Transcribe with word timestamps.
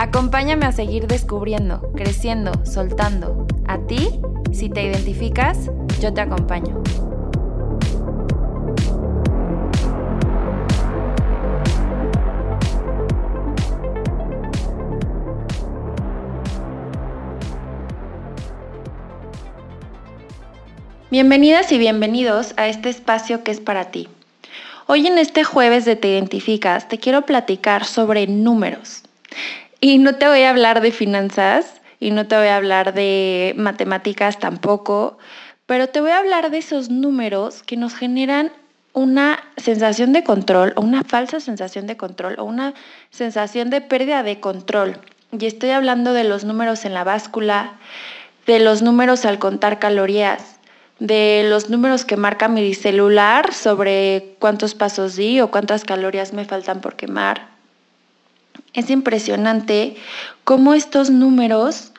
Acompáñame 0.00 0.64
a 0.64 0.70
seguir 0.70 1.08
descubriendo, 1.08 1.82
creciendo, 1.96 2.52
soltando. 2.64 3.48
A 3.66 3.78
ti, 3.78 4.20
si 4.52 4.70
te 4.70 4.84
identificas, 4.84 5.72
yo 6.00 6.14
te 6.14 6.20
acompaño. 6.20 6.80
Bienvenidas 21.10 21.72
y 21.72 21.78
bienvenidos 21.78 22.54
a 22.56 22.68
este 22.68 22.88
espacio 22.88 23.42
que 23.42 23.50
es 23.50 23.58
para 23.58 23.90
ti. 23.90 24.08
Hoy 24.86 25.08
en 25.08 25.18
este 25.18 25.42
jueves 25.42 25.84
de 25.84 25.96
Te 25.96 26.08
Identificas 26.08 26.88
te 26.88 26.98
quiero 26.98 27.22
platicar 27.22 27.84
sobre 27.84 28.28
números. 28.28 29.02
Y 29.80 29.98
no 29.98 30.16
te 30.16 30.26
voy 30.26 30.42
a 30.42 30.50
hablar 30.50 30.80
de 30.80 30.90
finanzas 30.90 31.80
y 32.00 32.10
no 32.10 32.26
te 32.26 32.36
voy 32.36 32.48
a 32.48 32.56
hablar 32.56 32.94
de 32.94 33.54
matemáticas 33.56 34.38
tampoco, 34.38 35.18
pero 35.66 35.88
te 35.88 36.00
voy 36.00 36.10
a 36.10 36.18
hablar 36.18 36.50
de 36.50 36.58
esos 36.58 36.90
números 36.90 37.62
que 37.62 37.76
nos 37.76 37.94
generan 37.94 38.50
una 38.92 39.38
sensación 39.56 40.12
de 40.12 40.24
control 40.24 40.72
o 40.74 40.80
una 40.80 41.04
falsa 41.04 41.38
sensación 41.38 41.86
de 41.86 41.96
control 41.96 42.36
o 42.38 42.44
una 42.44 42.74
sensación 43.10 43.70
de 43.70 43.80
pérdida 43.80 44.22
de 44.24 44.40
control. 44.40 44.98
Y 45.30 45.46
estoy 45.46 45.70
hablando 45.70 46.12
de 46.12 46.24
los 46.24 46.44
números 46.44 46.84
en 46.84 46.94
la 46.94 47.04
báscula, 47.04 47.74
de 48.46 48.58
los 48.58 48.82
números 48.82 49.24
al 49.24 49.38
contar 49.38 49.78
calorías, 49.78 50.58
de 50.98 51.46
los 51.48 51.70
números 51.70 52.04
que 52.04 52.16
marca 52.16 52.48
mi 52.48 52.74
celular 52.74 53.54
sobre 53.54 54.34
cuántos 54.40 54.74
pasos 54.74 55.14
di 55.14 55.40
o 55.40 55.50
cuántas 55.50 55.84
calorías 55.84 56.32
me 56.32 56.44
faltan 56.44 56.80
por 56.80 56.96
quemar. 56.96 57.57
Es 58.74 58.90
impresionante 58.90 59.96
cómo 60.44 60.74
estos 60.74 61.10
números 61.10 61.92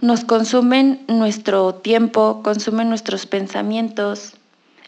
nos 0.00 0.24
consumen 0.24 1.04
nuestro 1.08 1.74
tiempo, 1.74 2.40
consumen 2.42 2.88
nuestros 2.88 3.26
pensamientos, 3.26 4.34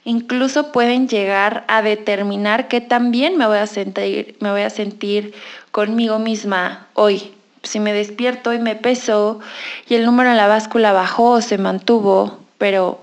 incluso 0.04 0.72
pueden 0.72 1.08
llegar 1.08 1.64
a 1.68 1.82
determinar 1.82 2.68
qué 2.68 2.80
también 2.80 3.36
me 3.36 3.46
voy 3.46 3.58
a 3.58 3.66
sentir, 3.66 4.36
me 4.40 4.50
voy 4.50 4.62
a 4.62 4.70
sentir 4.70 5.34
conmigo 5.72 6.18
misma 6.18 6.86
hoy. 6.94 7.32
Si 7.62 7.80
me 7.80 7.92
despierto 7.92 8.54
y 8.54 8.58
me 8.58 8.76
peso 8.76 9.40
y 9.88 9.94
el 9.94 10.06
número 10.06 10.30
en 10.30 10.36
la 10.36 10.46
báscula 10.46 10.92
bajó 10.92 11.32
o 11.32 11.40
se 11.42 11.58
mantuvo, 11.58 12.38
pero 12.56 13.00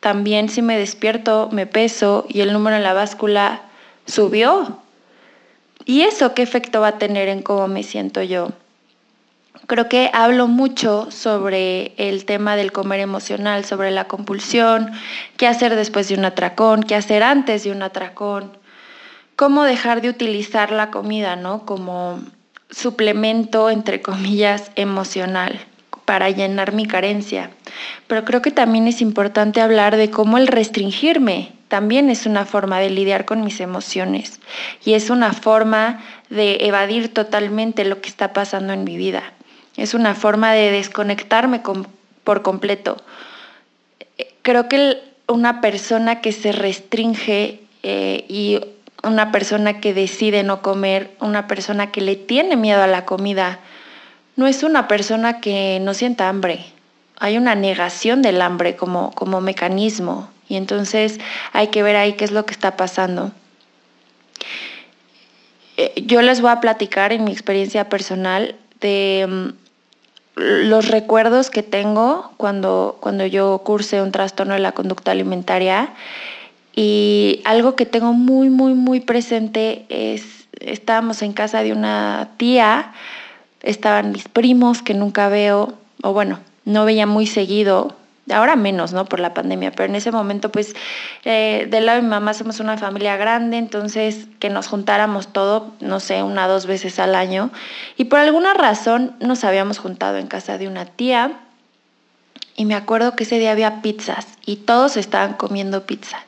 también 0.00 0.48
si 0.48 0.62
me 0.62 0.76
despierto, 0.76 1.48
me 1.52 1.66
peso 1.66 2.26
y 2.28 2.40
el 2.40 2.52
número 2.52 2.76
en 2.76 2.82
la 2.82 2.94
báscula 2.94 3.62
subió. 4.06 4.81
¿Y 5.84 6.02
eso 6.02 6.34
qué 6.34 6.42
efecto 6.42 6.80
va 6.80 6.88
a 6.88 6.98
tener 6.98 7.28
en 7.28 7.42
cómo 7.42 7.68
me 7.68 7.82
siento 7.82 8.22
yo? 8.22 8.52
Creo 9.66 9.88
que 9.88 10.10
hablo 10.12 10.48
mucho 10.48 11.10
sobre 11.10 11.92
el 11.96 12.24
tema 12.24 12.56
del 12.56 12.72
comer 12.72 13.00
emocional, 13.00 13.64
sobre 13.64 13.90
la 13.90 14.04
compulsión, 14.04 14.90
qué 15.36 15.46
hacer 15.46 15.76
después 15.76 16.08
de 16.08 16.14
un 16.14 16.24
atracón, 16.24 16.82
qué 16.82 16.94
hacer 16.96 17.22
antes 17.22 17.64
de 17.64 17.70
un 17.70 17.82
atracón, 17.82 18.56
cómo 19.36 19.64
dejar 19.64 20.02
de 20.02 20.08
utilizar 20.08 20.72
la 20.72 20.90
comida, 20.90 21.36
¿no? 21.36 21.64
Como 21.64 22.20
suplemento, 22.70 23.70
entre 23.70 24.02
comillas, 24.02 24.72
emocional 24.74 25.60
para 26.04 26.30
llenar 26.30 26.72
mi 26.72 26.86
carencia. 26.86 27.50
Pero 28.06 28.24
creo 28.24 28.42
que 28.42 28.50
también 28.50 28.88
es 28.88 29.00
importante 29.00 29.60
hablar 29.60 29.96
de 29.96 30.10
cómo 30.10 30.38
el 30.38 30.48
restringirme 30.48 31.52
también 31.72 32.10
es 32.10 32.26
una 32.26 32.44
forma 32.44 32.80
de 32.80 32.90
lidiar 32.90 33.24
con 33.24 33.42
mis 33.42 33.58
emociones 33.58 34.40
y 34.84 34.92
es 34.92 35.08
una 35.08 35.32
forma 35.32 36.04
de 36.28 36.58
evadir 36.66 37.08
totalmente 37.14 37.86
lo 37.86 38.02
que 38.02 38.10
está 38.10 38.34
pasando 38.34 38.74
en 38.74 38.84
mi 38.84 38.98
vida. 38.98 39.22
Es 39.78 39.94
una 39.94 40.14
forma 40.14 40.52
de 40.52 40.70
desconectarme 40.70 41.62
por 42.24 42.42
completo. 42.42 42.98
Creo 44.42 44.68
que 44.68 44.98
una 45.26 45.62
persona 45.62 46.20
que 46.20 46.32
se 46.32 46.52
restringe 46.52 47.62
eh, 47.82 48.26
y 48.28 48.60
una 49.02 49.32
persona 49.32 49.80
que 49.80 49.94
decide 49.94 50.42
no 50.42 50.60
comer, 50.60 51.16
una 51.20 51.46
persona 51.46 51.90
que 51.90 52.02
le 52.02 52.16
tiene 52.16 52.54
miedo 52.56 52.82
a 52.82 52.86
la 52.86 53.06
comida, 53.06 53.60
no 54.36 54.46
es 54.46 54.62
una 54.62 54.88
persona 54.88 55.40
que 55.40 55.78
no 55.80 55.94
sienta 55.94 56.28
hambre. 56.28 56.66
Hay 57.18 57.38
una 57.38 57.54
negación 57.54 58.20
del 58.20 58.42
hambre 58.42 58.76
como, 58.76 59.12
como 59.12 59.40
mecanismo 59.40 60.31
y 60.48 60.56
entonces 60.56 61.18
hay 61.52 61.68
que 61.68 61.82
ver 61.82 61.96
ahí 61.96 62.14
qué 62.14 62.24
es 62.24 62.30
lo 62.30 62.44
que 62.46 62.52
está 62.52 62.76
pasando. 62.76 63.32
Eh, 65.76 66.02
yo 66.06 66.22
les 66.22 66.40
voy 66.40 66.50
a 66.50 66.60
platicar 66.60 67.12
en 67.12 67.24
mi 67.24 67.32
experiencia 67.32 67.88
personal 67.88 68.56
de 68.80 69.26
mm, 69.28 69.48
los 70.36 70.88
recuerdos 70.88 71.50
que 71.50 71.62
tengo 71.62 72.32
cuando, 72.36 72.98
cuando 73.00 73.26
yo 73.26 73.62
cursé 73.64 74.02
un 74.02 74.12
trastorno 74.12 74.54
de 74.54 74.60
la 74.60 74.72
conducta 74.72 75.10
alimentaria 75.10 75.92
y 76.74 77.40
algo 77.44 77.76
que 77.76 77.86
tengo 77.86 78.12
muy, 78.12 78.48
muy, 78.48 78.74
muy 78.74 79.00
presente 79.00 79.84
es, 79.88 80.46
estábamos 80.60 81.22
en 81.22 81.32
casa 81.32 81.62
de 81.62 81.72
una 81.72 82.30
tía 82.36 82.92
estaban 83.62 84.12
mis 84.12 84.28
primos 84.28 84.82
que 84.82 84.94
nunca 84.94 85.28
veo, 85.28 85.74
o 86.02 86.12
bueno, 86.12 86.40
no 86.64 86.84
veía 86.84 87.06
muy 87.06 87.26
seguido, 87.26 87.96
ahora 88.32 88.56
menos, 88.56 88.92
¿no? 88.92 89.04
Por 89.04 89.20
la 89.20 89.34
pandemia, 89.34 89.70
pero 89.72 89.88
en 89.88 89.96
ese 89.96 90.10
momento, 90.10 90.50
pues, 90.50 90.74
eh, 91.24 91.66
del 91.70 91.86
lado 91.86 91.96
de 91.96 92.02
mi 92.02 92.08
mamá 92.08 92.34
somos 92.34 92.60
una 92.60 92.76
familia 92.78 93.16
grande, 93.16 93.58
entonces 93.58 94.26
que 94.38 94.50
nos 94.50 94.68
juntáramos 94.68 95.32
todo, 95.32 95.72
no 95.80 96.00
sé, 96.00 96.22
una 96.22 96.48
dos 96.48 96.66
veces 96.66 96.98
al 96.98 97.14
año, 97.14 97.50
y 97.96 98.04
por 98.04 98.18
alguna 98.18 98.54
razón 98.54 99.14
nos 99.20 99.44
habíamos 99.44 99.78
juntado 99.78 100.18
en 100.18 100.26
casa 100.26 100.58
de 100.58 100.68
una 100.68 100.86
tía, 100.86 101.32
y 102.56 102.64
me 102.64 102.74
acuerdo 102.74 103.16
que 103.16 103.24
ese 103.24 103.38
día 103.38 103.52
había 103.52 103.82
pizzas, 103.82 104.26
y 104.44 104.56
todos 104.56 104.96
estaban 104.96 105.34
comiendo 105.34 105.86
pizza. 105.86 106.18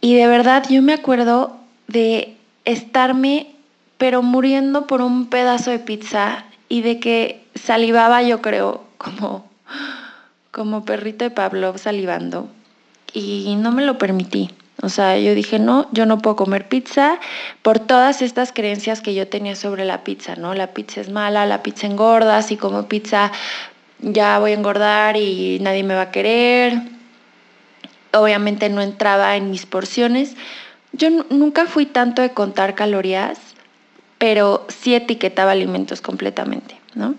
Y 0.00 0.14
de 0.14 0.26
verdad 0.26 0.64
yo 0.68 0.80
me 0.82 0.94
acuerdo 0.94 1.56
de 1.86 2.36
estarme 2.64 3.48
pero 3.98 4.22
muriendo 4.22 4.86
por 4.86 5.02
un 5.02 5.26
pedazo 5.26 5.70
de 5.72 5.80
pizza 5.80 6.44
y 6.68 6.80
de 6.82 7.00
que 7.00 7.44
salivaba 7.54 8.22
yo 8.22 8.40
creo 8.40 8.84
como, 8.96 9.50
como 10.58 10.84
perrito 10.84 11.24
de 11.24 11.30
Pablo 11.30 11.78
salivando 11.78 12.48
y 13.12 13.54
no 13.60 13.70
me 13.70 13.84
lo 13.84 13.96
permití. 13.96 14.50
O 14.82 14.88
sea, 14.88 15.16
yo 15.16 15.32
dije, 15.36 15.60
no, 15.60 15.88
yo 15.92 16.04
no 16.04 16.18
puedo 16.18 16.34
comer 16.34 16.68
pizza 16.68 17.20
por 17.62 17.78
todas 17.78 18.22
estas 18.22 18.52
creencias 18.52 19.00
que 19.00 19.14
yo 19.14 19.28
tenía 19.28 19.54
sobre 19.54 19.84
la 19.84 20.02
pizza, 20.02 20.34
¿no? 20.34 20.54
La 20.54 20.74
pizza 20.74 21.00
es 21.00 21.10
mala, 21.10 21.46
la 21.46 21.62
pizza 21.62 21.86
engorda, 21.86 22.42
si 22.42 22.56
como 22.56 22.88
pizza 22.88 23.30
ya 24.00 24.40
voy 24.40 24.50
a 24.50 24.54
engordar 24.54 25.16
y 25.16 25.60
nadie 25.60 25.84
me 25.84 25.94
va 25.94 26.02
a 26.02 26.10
querer. 26.10 26.82
Obviamente 28.12 28.68
no 28.68 28.82
entraba 28.82 29.36
en 29.36 29.52
mis 29.52 29.64
porciones. 29.64 30.34
Yo 30.92 31.08
nunca 31.30 31.66
fui 31.66 31.86
tanto 31.86 32.20
de 32.20 32.30
contar 32.30 32.74
calorías, 32.74 33.38
pero 34.18 34.66
sí 34.68 34.96
etiquetaba 34.96 35.52
alimentos 35.52 36.00
completamente, 36.00 36.80
¿no? 36.96 37.14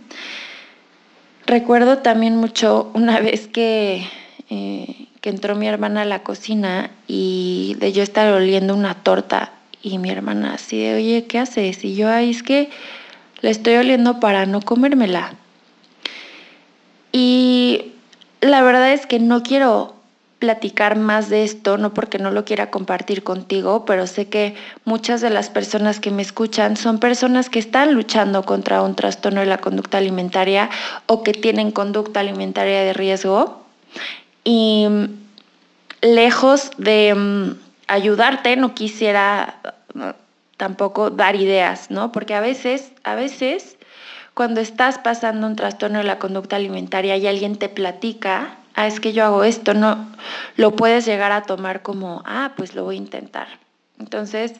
Recuerdo 1.50 1.98
también 1.98 2.36
mucho 2.36 2.92
una 2.94 3.20
vez 3.20 3.48
que, 3.48 4.06
eh, 4.52 5.08
que 5.20 5.32
entró 5.32 5.56
mi 5.56 5.68
hermana 5.68 6.04
a 6.04 6.06
la 6.06 6.22
cocina 6.22 6.92
y 7.08 7.76
de 7.80 7.92
yo 7.92 8.04
estar 8.04 8.32
oliendo 8.32 8.76
una 8.76 8.94
torta 8.94 9.52
y 9.82 9.98
mi 9.98 10.12
hermana 10.12 10.54
así 10.54 10.78
de, 10.78 10.94
oye, 10.94 11.26
¿qué 11.26 11.40
haces? 11.40 11.84
Y 11.84 11.96
yo, 11.96 12.08
ay, 12.08 12.30
es 12.30 12.44
que 12.44 12.70
la 13.42 13.50
estoy 13.50 13.78
oliendo 13.78 14.20
para 14.20 14.46
no 14.46 14.62
comérmela. 14.62 15.34
Y 17.12 17.94
la 18.42 18.62
verdad 18.62 18.94
es 18.94 19.08
que 19.08 19.18
no 19.18 19.42
quiero 19.42 19.96
platicar 20.40 20.98
más 20.98 21.30
de 21.30 21.44
esto, 21.44 21.78
no 21.78 21.94
porque 21.94 22.18
no 22.18 22.32
lo 22.32 22.46
quiera 22.46 22.72
compartir 22.72 23.24
contigo, 23.24 23.84
pero 23.86 24.08
sé 24.08 24.30
que 24.30 24.56
muchas 24.86 25.20
de 25.20 25.30
las 25.30 25.50
personas 25.50 26.00
que 26.00 26.12
me 26.12 26.22
escuchan 26.22 26.78
son 26.78 27.00
personas 27.00 27.50
que 27.50 27.60
están 27.60 27.94
luchando 27.94 28.44
contra 28.44 28.82
un 28.82 28.96
trastorno 28.96 29.42
de 29.42 29.46
la 29.46 29.58
conducta 29.58 29.98
alimentaria 29.98 30.70
o 31.08 31.24
que 31.24 31.34
tienen 31.34 31.72
conducta 31.72 32.22
alimentaria 32.22 32.82
de 32.84 32.94
riesgo. 32.94 33.66
Y 34.46 34.88
mm, 34.90 35.06
lejos 36.02 36.72
de 36.78 37.14
mm, 37.14 37.60
ayudarte, 37.88 38.56
no 38.56 38.74
quisiera 38.74 39.60
mm, 39.94 40.10
tampoco 40.56 41.10
dar 41.10 41.36
ideas, 41.36 41.92
¿no? 41.92 42.14
Porque 42.14 42.34
a 42.34 42.40
veces, 42.40 42.94
a 43.04 43.16
veces 43.16 43.78
cuando 44.34 44.62
estás 44.62 45.00
pasando 45.00 45.48
un 45.48 45.58
trastorno 45.58 45.98
de 45.98 46.06
la 46.06 46.18
conducta 46.18 46.56
alimentaria 46.56 47.18
y 47.18 47.28
alguien 47.28 47.58
te 47.58 47.68
platica, 47.68 48.56
ah, 48.80 48.88
es 48.88 49.02
que 49.02 49.12
yo 49.12 49.26
hago 49.26 49.44
esto, 49.44 49.74
no, 49.74 50.08
lo 50.56 50.72
puedes 50.72 51.06
llegar 51.06 51.34
a 51.34 51.44
tomar 51.44 51.82
como, 51.82 52.24
ah, 52.26 52.54
pues 52.56 52.76
lo 52.76 52.86
voy 52.86 52.96
a 52.96 53.00
intentar. 53.00 53.48
Entonces, 54.00 54.54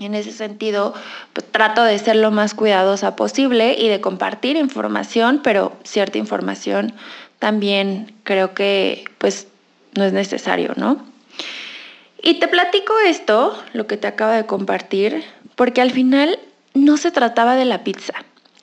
en 0.00 0.16
ese 0.16 0.32
sentido, 0.32 0.92
pues, 1.32 1.46
trato 1.52 1.84
de 1.84 1.96
ser 2.00 2.16
lo 2.16 2.32
más 2.32 2.52
cuidadosa 2.52 3.14
posible 3.14 3.76
y 3.78 3.88
de 3.88 4.00
compartir 4.00 4.56
información, 4.56 5.40
pero 5.44 5.76
cierta 5.84 6.18
información 6.18 6.94
también 7.38 8.14
creo 8.24 8.54
que 8.54 9.04
pues 9.18 9.46
no 9.96 10.04
es 10.04 10.12
necesario, 10.12 10.72
¿no? 10.76 11.04
Y 12.20 12.40
te 12.40 12.48
platico 12.48 12.94
esto, 13.06 13.56
lo 13.72 13.86
que 13.86 13.96
te 13.96 14.08
acabo 14.08 14.32
de 14.32 14.46
compartir, 14.46 15.22
porque 15.54 15.80
al 15.80 15.92
final 15.92 16.40
no 16.72 16.96
se 16.96 17.12
trataba 17.12 17.54
de 17.54 17.66
la 17.66 17.84
pizza, 17.84 18.14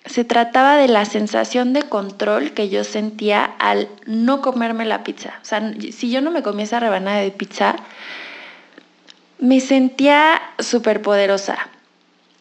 se 0.05 0.23
trataba 0.23 0.77
de 0.77 0.87
la 0.87 1.05
sensación 1.05 1.73
de 1.73 1.83
control 1.83 2.51
que 2.51 2.69
yo 2.69 2.83
sentía 2.83 3.43
al 3.43 3.87
no 4.05 4.41
comerme 4.41 4.85
la 4.85 5.03
pizza. 5.03 5.39
O 5.41 5.45
sea, 5.45 5.73
si 5.91 6.09
yo 6.09 6.21
no 6.21 6.31
me 6.31 6.41
comía 6.41 6.65
esa 6.65 6.79
rebanada 6.79 7.19
de 7.19 7.31
pizza, 7.31 7.75
me 9.39 9.59
sentía 9.59 10.41
súper 10.59 11.01
poderosa 11.01 11.69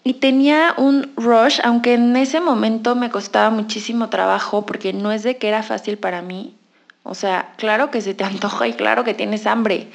y 0.04 0.14
tenía 0.14 0.74
un 0.78 1.12
rush, 1.16 1.60
aunque 1.62 1.94
en 1.94 2.16
ese 2.16 2.40
momento 2.40 2.94
me 2.96 3.10
costaba 3.10 3.50
muchísimo 3.50 4.08
trabajo 4.08 4.64
porque 4.64 4.92
no 4.92 5.12
es 5.12 5.22
de 5.22 5.36
que 5.36 5.48
era 5.48 5.62
fácil 5.62 5.98
para 5.98 6.22
mí. 6.22 6.54
O 7.02 7.14
sea, 7.14 7.52
claro 7.56 7.90
que 7.90 8.00
se 8.00 8.14
te 8.14 8.24
antoja 8.32 8.68
y 8.68 8.72
claro 8.72 9.04
que 9.04 9.14
tienes 9.14 9.46
hambre, 9.46 9.88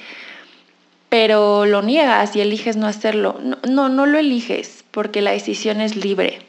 pero 1.09 1.65
lo 1.65 1.81
niegas 1.81 2.35
y 2.35 2.41
eliges 2.41 2.77
no 2.77 2.85
hacerlo. 2.85 3.39
No, 3.41 3.57
no, 3.67 3.89
no 3.89 4.05
lo 4.05 4.19
eliges 4.19 4.83
porque 4.91 5.21
la 5.21 5.31
decisión 5.31 5.81
es 5.81 5.95
libre, 5.95 6.45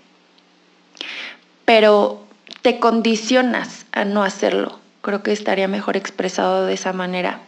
pero 1.66 2.24
te 2.62 2.78
condicionas 2.78 3.84
a 3.92 4.06
no 4.06 4.22
hacerlo. 4.22 4.78
Creo 5.02 5.22
que 5.22 5.32
estaría 5.32 5.68
mejor 5.68 5.98
expresado 5.98 6.64
de 6.64 6.72
esa 6.72 6.94
manera. 6.94 7.40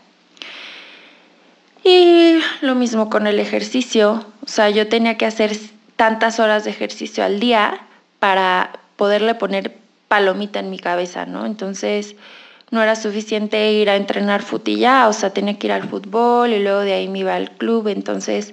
Y 1.83 2.39
lo 2.61 2.75
mismo 2.75 3.09
con 3.09 3.27
el 3.27 3.41
ejercicio, 3.41 4.27
o 4.45 4.49
sea, 4.49 4.69
yo 4.69 4.89
tenía 4.89 5.17
que 5.17 5.25
hacer 5.25 5.57
tantas 5.97 6.39
horas 6.39 6.65
de 6.65 6.71
ejercicio 6.71 7.25
al 7.25 7.41
día 7.41 7.81
para 8.19 8.79
poderle 8.97 9.35
poner 9.35 9.77
palomita 10.09 10.59
en 10.59 10.71
mi 10.71 10.79
cabeza, 10.79 11.25
¿no? 11.25 11.47
Entonces 11.47 12.17
no 12.71 12.83
era 12.83 12.97
suficiente 12.97 13.73
ir 13.73 13.89
a 13.89 13.97
entrenar 13.97 14.43
futilla, 14.43 15.09
o 15.09 15.13
sea, 15.13 15.31
tenía 15.31 15.59
que 15.59 15.69
ir 15.69 15.73
al 15.73 15.89
fútbol 15.89 16.53
y 16.53 16.63
luego 16.63 16.81
de 16.81 16.93
ahí 16.93 17.09
me 17.09 17.21
iba 17.21 17.35
al 17.35 17.51
club, 17.53 17.89
entonces 17.89 18.51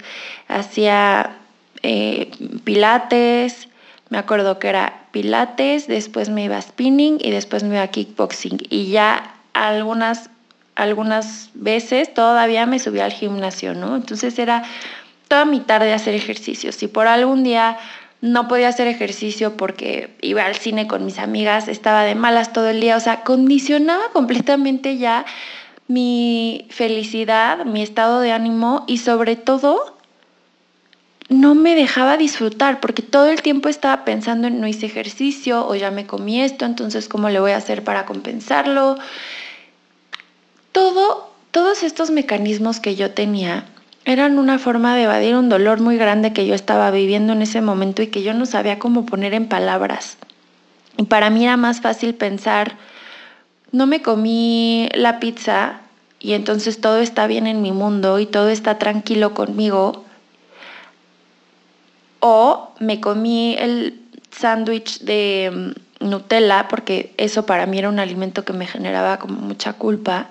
hacía 0.47 1.38
eh, 1.83 2.31
pilates, 2.63 3.67
me 4.09 4.17
acuerdo 4.17 4.59
que 4.59 4.69
era 4.69 5.05
pilates, 5.11 5.87
después 5.87 6.29
me 6.29 6.43
iba 6.43 6.57
a 6.57 6.61
spinning 6.61 7.17
y 7.21 7.31
después 7.31 7.63
me 7.63 7.75
iba 7.75 7.83
a 7.83 7.87
kickboxing 7.87 8.59
y 8.69 8.89
ya 8.89 9.35
algunas 9.53 10.29
algunas 10.75 11.49
veces 11.53 12.13
todavía 12.13 12.65
me 12.65 12.79
subía 12.79 13.05
al 13.05 13.13
gimnasio, 13.13 13.73
¿no? 13.73 13.95
Entonces 13.95 14.37
era 14.37 14.63
toda 15.29 15.45
mi 15.45 15.61
tarde 15.61 15.93
hacer 15.93 16.13
ejercicio. 16.13 16.73
Si 16.73 16.87
por 16.87 17.07
algún 17.07 17.43
día 17.43 17.77
no 18.21 18.47
podía 18.47 18.69
hacer 18.69 18.87
ejercicio 18.87 19.55
porque 19.55 20.15
iba 20.21 20.45
al 20.45 20.55
cine 20.55 20.87
con 20.87 21.05
mis 21.05 21.19
amigas, 21.19 21.67
estaba 21.67 22.03
de 22.03 22.15
malas 22.15 22.53
todo 22.53 22.69
el 22.69 22.81
día, 22.81 22.97
o 22.97 22.99
sea, 22.99 23.23
condicionaba 23.23 24.09
completamente 24.11 24.97
ya 24.97 25.25
mi 25.87 26.67
felicidad, 26.71 27.65
mi 27.65 27.81
estado 27.81 28.19
de 28.19 28.31
ánimo 28.31 28.83
y 28.87 28.97
sobre 28.97 29.35
todo 29.35 29.94
no 31.30 31.56
me 31.56 31.75
dejaba 31.75 32.18
disfrutar 32.18 32.80
porque 32.80 33.01
todo 33.01 33.30
el 33.30 33.42
tiempo 33.42 33.69
estaba 33.69 34.06
pensando 34.06 34.48
en 34.48 34.62
no 34.62 34.68
hice 34.68 34.86
ejercicio 34.86 35.68
o 35.68 35.75
ya 35.75 35.92
me 35.92 36.06
comí 36.06 36.42
esto, 36.42 36.66
entonces 36.66 37.07
cómo 37.07 37.30
le 37.30 37.39
voy 37.39 37.51
a 37.51 37.57
hacer 37.57 37.83
para 37.83 38.06
compensarlo 38.06 38.98
todo, 40.75 41.31
todos 41.51 41.83
estos 41.83 42.12
mecanismos 42.12 42.81
que 42.81 42.95
yo 42.95 43.12
tenía 43.12 43.66
eran 44.04 44.38
una 44.38 44.60
forma 44.60 44.95
de 44.95 45.04
evadir 45.04 45.36
un 45.36 45.50
dolor 45.50 45.81
muy 45.81 45.98
grande 45.98 46.33
que 46.33 46.45
yo 46.45 46.54
estaba 46.54 46.92
viviendo 46.92 47.33
en 47.33 47.42
ese 47.42 47.62
momento 47.62 48.01
y 48.01 48.07
que 48.07 48.24
yo 48.24 48.33
no 48.33 48.45
sabía 48.45 48.77
cómo 48.77 49.06
poner 49.06 49.33
en 49.33 49.48
palabras. 49.48 50.18
Y 50.98 51.04
para 51.04 51.30
mí 51.30 51.44
era 51.44 51.57
más 51.57 51.81
fácil 51.81 52.13
pensar, 52.13 52.77
no 53.72 53.88
me 53.88 54.01
comí 54.01 54.89
la 54.94 55.19
pizza 55.19 55.81
y 56.19 56.33
entonces 56.33 56.81
todo 56.81 57.00
está 57.00 57.25
bien 57.25 57.48
en 57.48 57.62
mi 57.62 57.72
mundo 57.72 58.19
y 58.19 58.25
todo 58.25 58.50
está 58.50 58.77
tranquilo 58.77 59.33
conmigo. 59.33 60.04
O 62.27 62.72
me 62.80 63.00
comí 63.00 63.56
el 63.60 64.01
sándwich 64.31 65.01
de 65.01 65.74
mm, 66.01 66.10
Nutella 66.10 66.68
porque 66.68 67.13
eso 67.18 67.45
para 67.45 67.68
mí 67.68 67.77
era 67.77 67.89
un 67.89 68.00
alimento 68.00 68.44
que 68.44 68.54
me 68.54 68.66
generaba 68.66 69.19
como 69.19 69.39
mucha 69.39 69.74
culpa 69.74 70.30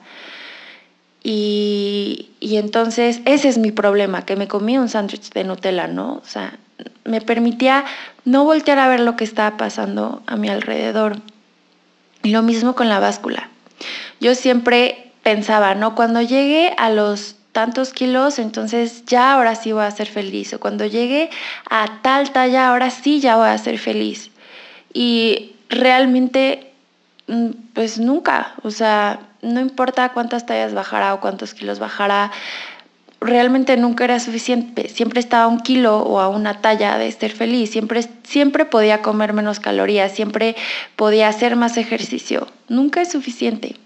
y, 1.27 2.29
entonces 2.43 3.23
ese 3.25 3.49
es 3.49 3.57
mi 3.57 3.73
problema, 3.73 4.27
que 4.27 4.37
me 4.37 4.47
comí 4.47 4.77
un 4.77 4.91
sándwich 4.91 5.31
de 5.31 5.45
Nutella, 5.45 5.87
¿no? 5.87 6.17
O 6.17 6.27
sea, 6.27 6.59
me 7.05 7.23
permitía 7.23 7.85
no 8.27 8.45
voltear 8.45 8.79
a 8.79 8.89
ver 8.89 9.01
lo 9.01 9.17
que 9.17 9.25
estaba 9.25 9.57
pasando 9.57 10.23
a 10.27 10.37
mi 10.37 10.51
alrededor. 10.51 11.17
Y 12.23 12.31
lo 12.31 12.43
mismo 12.43 12.75
con 12.75 12.91
la 12.91 12.99
báscula. 12.99 13.49
Yo 14.21 14.35
siempre 14.35 15.13
pensaba, 15.23 15.75
¿no? 15.75 15.95
Cuando 15.95 16.21
llegue 16.21 16.75
a 16.77 16.91
los 16.91 17.37
tantos 17.55 17.93
kilos, 17.93 18.39
entonces 18.39 19.05
ya 19.07 19.33
ahora 19.33 19.55
sí 19.55 19.73
voy 19.73 19.85
a 19.85 19.91
ser 19.91 20.09
feliz. 20.09 20.53
O 20.53 20.61
cuando 20.61 20.85
llegue 20.85 21.31
a 21.71 22.03
tal 22.03 22.33
talla, 22.33 22.69
ahora 22.69 22.91
sí 22.91 23.21
ya 23.21 23.37
voy 23.37 23.49
a 23.49 23.57
ser 23.57 23.79
feliz. 23.79 24.31
Y 24.93 25.55
realmente, 25.71 26.73
mm, 27.29 27.51
pues 27.73 27.99
nunca, 27.99 28.55
o 28.63 28.71
sea, 28.71 29.21
no 29.41 29.61
importa 29.61 30.11
cuántas 30.11 30.47
tallas 30.47 30.75
bajará 30.75 31.15
o 31.15 31.21
cuántos 31.21 31.55
kilos 31.55 31.79
bajará, 31.79 32.33
realmente 33.21 33.77
nunca 33.77 34.03
era 34.05 34.19
suficiente. 34.19 34.89
Siempre 34.89 35.21
estaba 35.21 35.45
a 35.45 35.49
un 35.49 35.61
kilo 35.61 35.99
o 36.01 36.19
a 36.19 36.29
una 36.29 36.61
talla 36.61 36.99
de 36.99 37.11
ser 37.13 37.31
feliz. 37.31 37.71
Siempre, 37.71 38.05
siempre 38.25 38.65
podía 38.65 39.01
comer 39.01 39.33
menos 39.33 39.61
calorías, 39.61 40.13
siempre 40.13 40.57
podía 40.97 41.29
hacer 41.29 41.55
más 41.55 41.77
ejercicio. 41.77 42.49
Nunca 42.69 43.01
es 43.01 43.13
suficiente. 43.13 43.77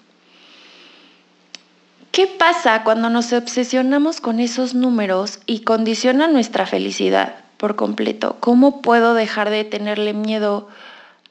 ¿Qué 2.18 2.26
pasa 2.26 2.82
cuando 2.82 3.10
nos 3.10 3.32
obsesionamos 3.32 4.20
con 4.20 4.40
esos 4.40 4.74
números 4.74 5.38
y 5.46 5.60
condicionan 5.60 6.32
nuestra 6.32 6.66
felicidad 6.66 7.36
por 7.58 7.76
completo? 7.76 8.38
¿Cómo 8.40 8.82
puedo 8.82 9.14
dejar 9.14 9.50
de 9.50 9.62
tenerle 9.62 10.14
miedo 10.14 10.68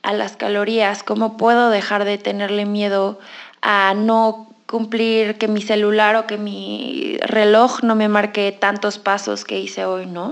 a 0.01 0.13
las 0.13 0.37
calorías? 0.37 1.03
¿Cómo 1.03 1.35
puedo 1.35 1.71
dejar 1.71 2.05
de 2.05 2.17
tenerle 2.17 2.63
miedo 2.63 3.19
a 3.61 3.95
no 3.97 4.47
cumplir 4.65 5.37
que 5.37 5.49
mi 5.49 5.61
celular 5.61 6.15
o 6.15 6.25
que 6.25 6.37
mi 6.37 7.17
reloj 7.19 7.83
no 7.83 7.95
me 7.95 8.07
marque 8.07 8.53
tantos 8.53 8.97
pasos 8.97 9.43
que 9.43 9.59
hice 9.59 9.83
hoy, 9.83 10.05
¿no? 10.05 10.31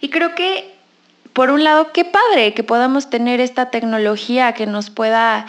Y 0.00 0.10
creo 0.10 0.36
que, 0.36 0.72
por 1.32 1.50
un 1.50 1.64
lado, 1.64 1.90
qué 1.92 2.04
padre 2.04 2.54
que 2.54 2.62
podamos 2.62 3.10
tener 3.10 3.40
esta 3.40 3.68
tecnología 3.68 4.52
que 4.52 4.66
nos 4.66 4.90
pueda 4.90 5.46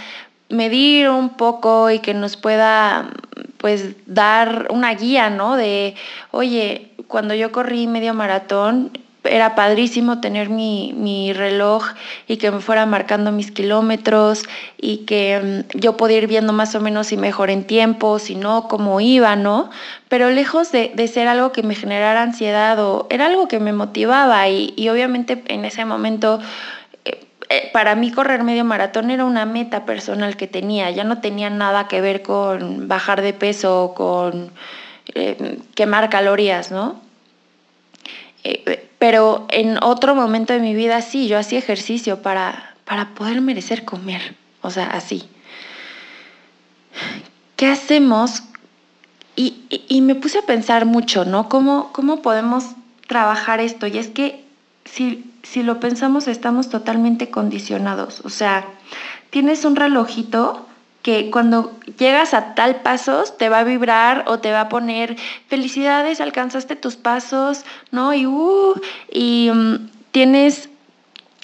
medir 0.50 1.10
un 1.10 1.30
poco 1.30 1.90
y 1.90 2.00
que 2.00 2.14
nos 2.14 2.38
pueda 2.38 3.10
pues 3.58 3.96
dar 4.06 4.68
una 4.70 4.94
guía, 4.94 5.30
¿no? 5.30 5.56
De, 5.56 5.96
oye, 6.32 6.92
cuando 7.08 7.34
yo 7.34 7.52
corrí 7.52 7.88
medio 7.88 8.14
maratón, 8.14 8.92
era 9.24 9.56
padrísimo 9.56 10.20
tener 10.20 10.50
mi, 10.50 11.32
reloj 11.34 11.86
y 12.28 12.38
que 12.38 12.52
me 12.52 12.60
fuera 12.60 12.86
marcando 12.86 13.32
mis 13.32 13.52
kilómetros 13.52 14.44
y 14.78 14.98
que 15.06 15.64
mm, 15.74 15.78
yo 15.78 15.98
podía 15.98 16.18
ir 16.18 16.28
viendo 16.28 16.54
más 16.54 16.76
o 16.76 16.82
menos 16.82 17.08
si 17.08 17.18
mejor 17.18 17.50
en 17.50 17.64
tiempo, 17.64 18.20
si 18.20 18.36
no, 18.36 18.68
cómo 18.68 19.00
iba, 19.00 19.36
¿no? 19.36 19.70
Pero 20.10 20.30
lejos 20.30 20.72
de, 20.72 21.08
ser 21.08 21.28
algo 21.28 21.52
que 21.52 21.64
me 21.64 21.76
generara 21.76 22.22
ansiedad 22.22 22.80
o 22.80 23.08
era 23.10 23.28
algo 23.28 23.48
que 23.48 23.60
me 23.60 23.74
motivaba 23.74 24.48
y, 24.50 24.90
obviamente 24.90 25.44
en 25.48 25.66
ese 25.66 25.86
momento 25.86 26.40
eh, 27.54 27.58
eh, 27.58 27.70
para 27.72 27.96
mí 27.96 28.12
correr 28.12 28.44
medio 28.44 28.66
maratón 28.66 29.12
era 29.12 29.26
una 29.26 29.46
meta 29.46 29.86
personal 29.86 30.38
que 30.38 30.48
tenía, 30.48 30.90
ya 30.92 31.04
no 31.04 31.20
tenía 31.20 31.50
nada 31.50 31.88
que 31.88 32.02
ver 32.02 32.22
con 32.22 32.88
bajar 32.88 33.22
de 33.22 33.34
peso 33.34 33.94
con 33.96 34.52
eh, 35.14 35.60
quemar 35.76 36.10
calorías, 36.10 36.72
¿no? 36.72 37.02
Pero 39.00 39.46
en 39.50 39.82
otro 39.82 40.16
momento 40.16 40.54
de 40.54 40.60
mi 40.60 40.74
vida 40.74 41.02
sí, 41.02 41.28
yo 41.28 41.38
hacía 41.38 41.60
ejercicio 41.60 42.22
para, 42.22 42.76
para 42.86 43.10
poder 43.10 43.42
merecer 43.42 43.86
comer. 43.86 44.36
O 44.62 44.70
sea, 44.70 44.88
así. 44.88 45.30
¿Qué 47.56 47.68
hacemos? 47.68 48.44
Y, 49.36 50.02
me 50.02 50.16
puse 50.16 50.40
a 50.40 50.44
pensar 50.44 50.86
mucho, 50.86 51.26
¿no? 51.26 51.50
¿Cómo, 51.50 51.92
¿Cómo 51.94 52.22
podemos 52.22 52.66
trabajar 53.08 53.60
esto? 53.60 53.88
Y 53.88 53.98
es 53.98 54.10
que 54.10 54.44
si, 54.86 55.33
si 55.44 55.62
lo 55.62 55.80
pensamos, 55.80 56.28
estamos 56.28 56.70
totalmente 56.70 57.30
condicionados. 57.30 58.22
O 58.26 58.30
sea, 58.30 58.66
tienes 59.30 59.66
un 59.66 59.76
relojito 59.76 60.66
que 61.04 61.30
cuando 61.30 61.78
llegas 62.00 62.34
a 62.34 62.56
tal 62.56 62.78
pasos 62.78 63.38
te 63.38 63.50
va 63.50 63.60
a 63.60 63.64
vibrar 63.66 64.24
o 64.28 64.40
te 64.40 64.54
va 64.54 64.62
a 64.62 64.70
poner 64.70 65.18
felicidades, 65.48 66.22
alcanzaste 66.22 66.78
tus 66.78 66.96
pasos, 66.96 67.66
¿no? 67.92 68.14
Y, 68.14 68.26
uh, 68.26 68.74
y 69.12 69.52
mm, 69.54 69.90
tienes 70.12 70.70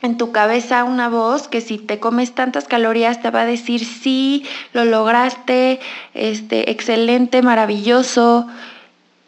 en 0.02 0.18
tu 0.18 0.32
cabeza 0.32 0.86
una 0.86 1.10
voz 1.10 1.50
que 1.50 1.60
si 1.60 1.78
te 1.78 2.00
comes 2.00 2.34
tantas 2.34 2.70
calorías 2.70 3.22
te 3.22 3.32
va 3.32 3.42
a 3.42 3.46
decir 3.46 3.84
sí, 3.84 4.46
lo 4.72 4.86
lograste, 4.86 5.82
este, 6.14 6.72
excelente, 6.72 7.42
maravilloso. 7.42 8.48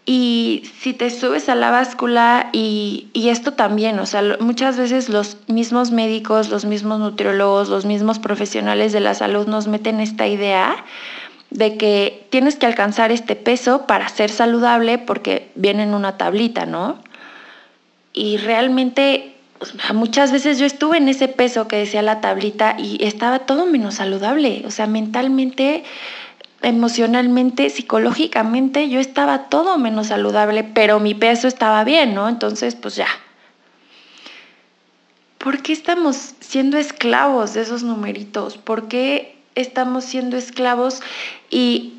Y 0.05 0.63
si 0.79 0.93
te 0.93 1.09
subes 1.11 1.47
a 1.47 1.55
la 1.55 1.69
báscula 1.69 2.49
y, 2.53 3.07
y, 3.13 3.29
esto 3.29 3.53
también, 3.53 3.99
o 3.99 4.05
sea, 4.07 4.23
muchas 4.39 4.75
veces 4.77 5.09
los 5.09 5.37
mismos 5.47 5.91
médicos, 5.91 6.49
los 6.49 6.65
mismos 6.65 6.99
nutriólogos, 6.99 7.69
los 7.69 7.85
mismos 7.85 8.17
profesionales 8.17 8.93
de 8.93 8.99
la 8.99 9.13
salud 9.13 9.47
nos 9.47 9.67
meten 9.67 9.99
esta 9.99 10.27
idea 10.27 10.83
de 11.51 11.77
que 11.77 12.25
tienes 12.29 12.55
que 12.55 12.65
alcanzar 12.65 13.11
este 13.11 13.35
peso 13.35 13.85
para 13.85 14.09
ser 14.09 14.31
saludable 14.31 14.97
porque 14.97 15.51
viene 15.55 15.83
en 15.83 15.93
una 15.93 16.17
tablita, 16.17 16.65
¿no? 16.65 16.97
Y 18.13 18.37
realmente 18.37 19.35
muchas 19.93 20.31
veces 20.31 20.57
yo 20.57 20.65
estuve 20.65 20.97
en 20.97 21.09
ese 21.09 21.27
peso 21.27 21.67
que 21.67 21.75
decía 21.75 22.01
la 22.01 22.21
tablita 22.21 22.75
y 22.79 23.03
estaba 23.03 23.39
todo 23.39 23.65
menos 23.65 23.95
saludable, 23.95 24.63
o 24.65 24.71
sea, 24.71 24.87
mentalmente, 24.87 25.83
emocionalmente, 26.61 27.69
psicológicamente, 27.69 28.89
yo 28.89 28.99
estaba 28.99 29.49
todo 29.49 29.77
menos 29.77 30.07
saludable, 30.07 30.63
pero 30.63 30.99
mi 30.99 31.15
peso 31.15 31.47
estaba 31.47 31.83
bien, 31.83 32.13
¿no? 32.13 32.29
Entonces, 32.29 32.75
pues 32.75 32.95
ya. 32.95 33.07
¿Por 35.37 35.63
qué 35.63 35.73
estamos 35.73 36.35
siendo 36.39 36.77
esclavos 36.77 37.53
de 37.55 37.61
esos 37.61 37.81
numeritos? 37.81 38.57
¿Por 38.57 38.87
qué 38.87 39.39
estamos 39.55 40.05
siendo 40.05 40.37
esclavos? 40.37 41.01
Y 41.49 41.95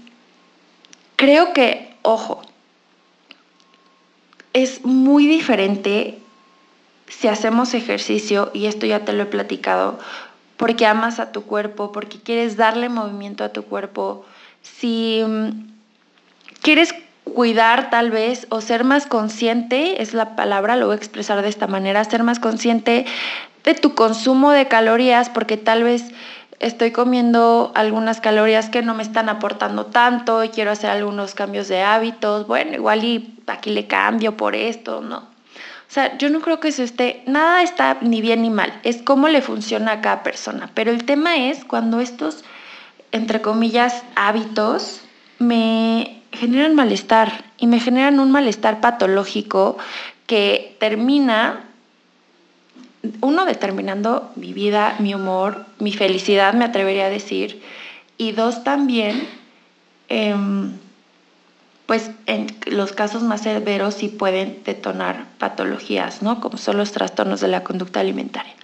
creo 1.16 1.52
que, 1.52 1.96
ojo, 2.02 2.42
es 4.52 4.84
muy 4.84 5.26
diferente 5.26 6.18
si 7.08 7.28
hacemos 7.28 7.74
ejercicio, 7.74 8.50
y 8.54 8.66
esto 8.66 8.86
ya 8.86 9.04
te 9.04 9.12
lo 9.12 9.24
he 9.24 9.26
platicado, 9.26 9.98
porque 10.56 10.86
amas 10.86 11.18
a 11.18 11.32
tu 11.32 11.42
cuerpo, 11.42 11.92
porque 11.92 12.18
quieres 12.18 12.56
darle 12.56 12.88
movimiento 12.88 13.44
a 13.44 13.50
tu 13.50 13.64
cuerpo, 13.64 14.24
si 14.62 15.22
mm, 15.26 15.72
quieres 16.62 16.94
cuidar 17.24 17.90
tal 17.90 18.10
vez 18.10 18.46
o 18.50 18.60
ser 18.60 18.84
más 18.84 19.06
consciente, 19.06 20.02
es 20.02 20.14
la 20.14 20.36
palabra, 20.36 20.76
lo 20.76 20.86
voy 20.86 20.94
a 20.94 20.96
expresar 20.96 21.42
de 21.42 21.48
esta 21.48 21.66
manera, 21.66 22.04
ser 22.04 22.22
más 22.22 22.40
consciente 22.40 23.06
de 23.64 23.74
tu 23.74 23.94
consumo 23.94 24.50
de 24.50 24.68
calorías, 24.68 25.30
porque 25.30 25.56
tal 25.56 25.84
vez 25.84 26.10
estoy 26.58 26.92
comiendo 26.92 27.72
algunas 27.74 28.20
calorías 28.20 28.70
que 28.70 28.82
no 28.82 28.94
me 28.94 29.02
están 29.02 29.28
aportando 29.28 29.86
tanto 29.86 30.44
y 30.44 30.48
quiero 30.48 30.70
hacer 30.70 30.90
algunos 30.90 31.34
cambios 31.34 31.68
de 31.68 31.82
hábitos, 31.82 32.46
bueno, 32.46 32.74
igual 32.74 33.04
y 33.04 33.34
aquí 33.46 33.70
le 33.70 33.86
cambio 33.86 34.36
por 34.36 34.54
esto, 34.54 35.00
¿no? 35.00 35.18
O 35.92 35.94
sea, 35.94 36.16
yo 36.16 36.30
no 36.30 36.40
creo 36.40 36.58
que 36.58 36.68
eso 36.68 36.82
esté, 36.82 37.22
nada 37.26 37.62
está 37.62 37.98
ni 38.00 38.22
bien 38.22 38.40
ni 38.42 38.48
mal, 38.48 38.80
es 38.82 39.02
cómo 39.02 39.28
le 39.28 39.42
funciona 39.42 39.92
a 39.92 40.00
cada 40.00 40.22
persona. 40.22 40.70
Pero 40.72 40.90
el 40.90 41.04
tema 41.04 41.36
es 41.36 41.66
cuando 41.66 42.00
estos, 42.00 42.44
entre 43.12 43.42
comillas, 43.42 44.02
hábitos 44.16 45.02
me 45.38 46.22
generan 46.32 46.74
malestar 46.74 47.44
y 47.58 47.66
me 47.66 47.78
generan 47.78 48.18
un 48.18 48.30
malestar 48.30 48.80
patológico 48.80 49.78
que 50.26 50.76
termina, 50.80 51.64
uno, 53.20 53.44
determinando 53.44 54.32
mi 54.36 54.52
vida, 54.52 54.96
mi 54.98 55.14
humor, 55.14 55.66
mi 55.78 55.92
felicidad, 55.92 56.54
me 56.54 56.64
atrevería 56.64 57.06
a 57.06 57.10
decir, 57.10 57.62
y 58.16 58.32
dos, 58.32 58.64
también, 58.64 59.28
em, 60.08 60.72
pues 61.86 62.10
en 62.26 62.46
los 62.66 62.92
casos 62.92 63.22
más 63.22 63.42
severos 63.42 63.94
sí 63.94 64.08
pueden 64.08 64.62
detonar 64.64 65.26
patologías, 65.38 66.22
¿no? 66.22 66.40
Como 66.40 66.56
son 66.56 66.78
los 66.78 66.92
trastornos 66.92 67.40
de 67.40 67.48
la 67.48 67.64
conducta 67.64 68.00
alimentaria. 68.00 68.54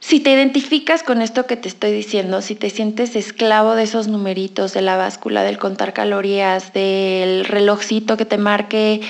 Si 0.00 0.20
te 0.20 0.32
identificas 0.32 1.02
con 1.02 1.22
esto 1.22 1.46
que 1.46 1.56
te 1.56 1.68
estoy 1.68 1.92
diciendo, 1.92 2.40
si 2.40 2.54
te 2.54 2.70
sientes 2.70 3.16
esclavo 3.16 3.74
de 3.74 3.82
esos 3.82 4.08
numeritos, 4.08 4.72
de 4.72 4.82
la 4.82 4.96
báscula, 4.96 5.42
del 5.42 5.58
contar 5.58 5.92
calorías, 5.92 6.72
del 6.72 7.44
relojcito 7.44 8.16
que 8.16 8.24
te 8.24 8.38
marque, 8.38 9.00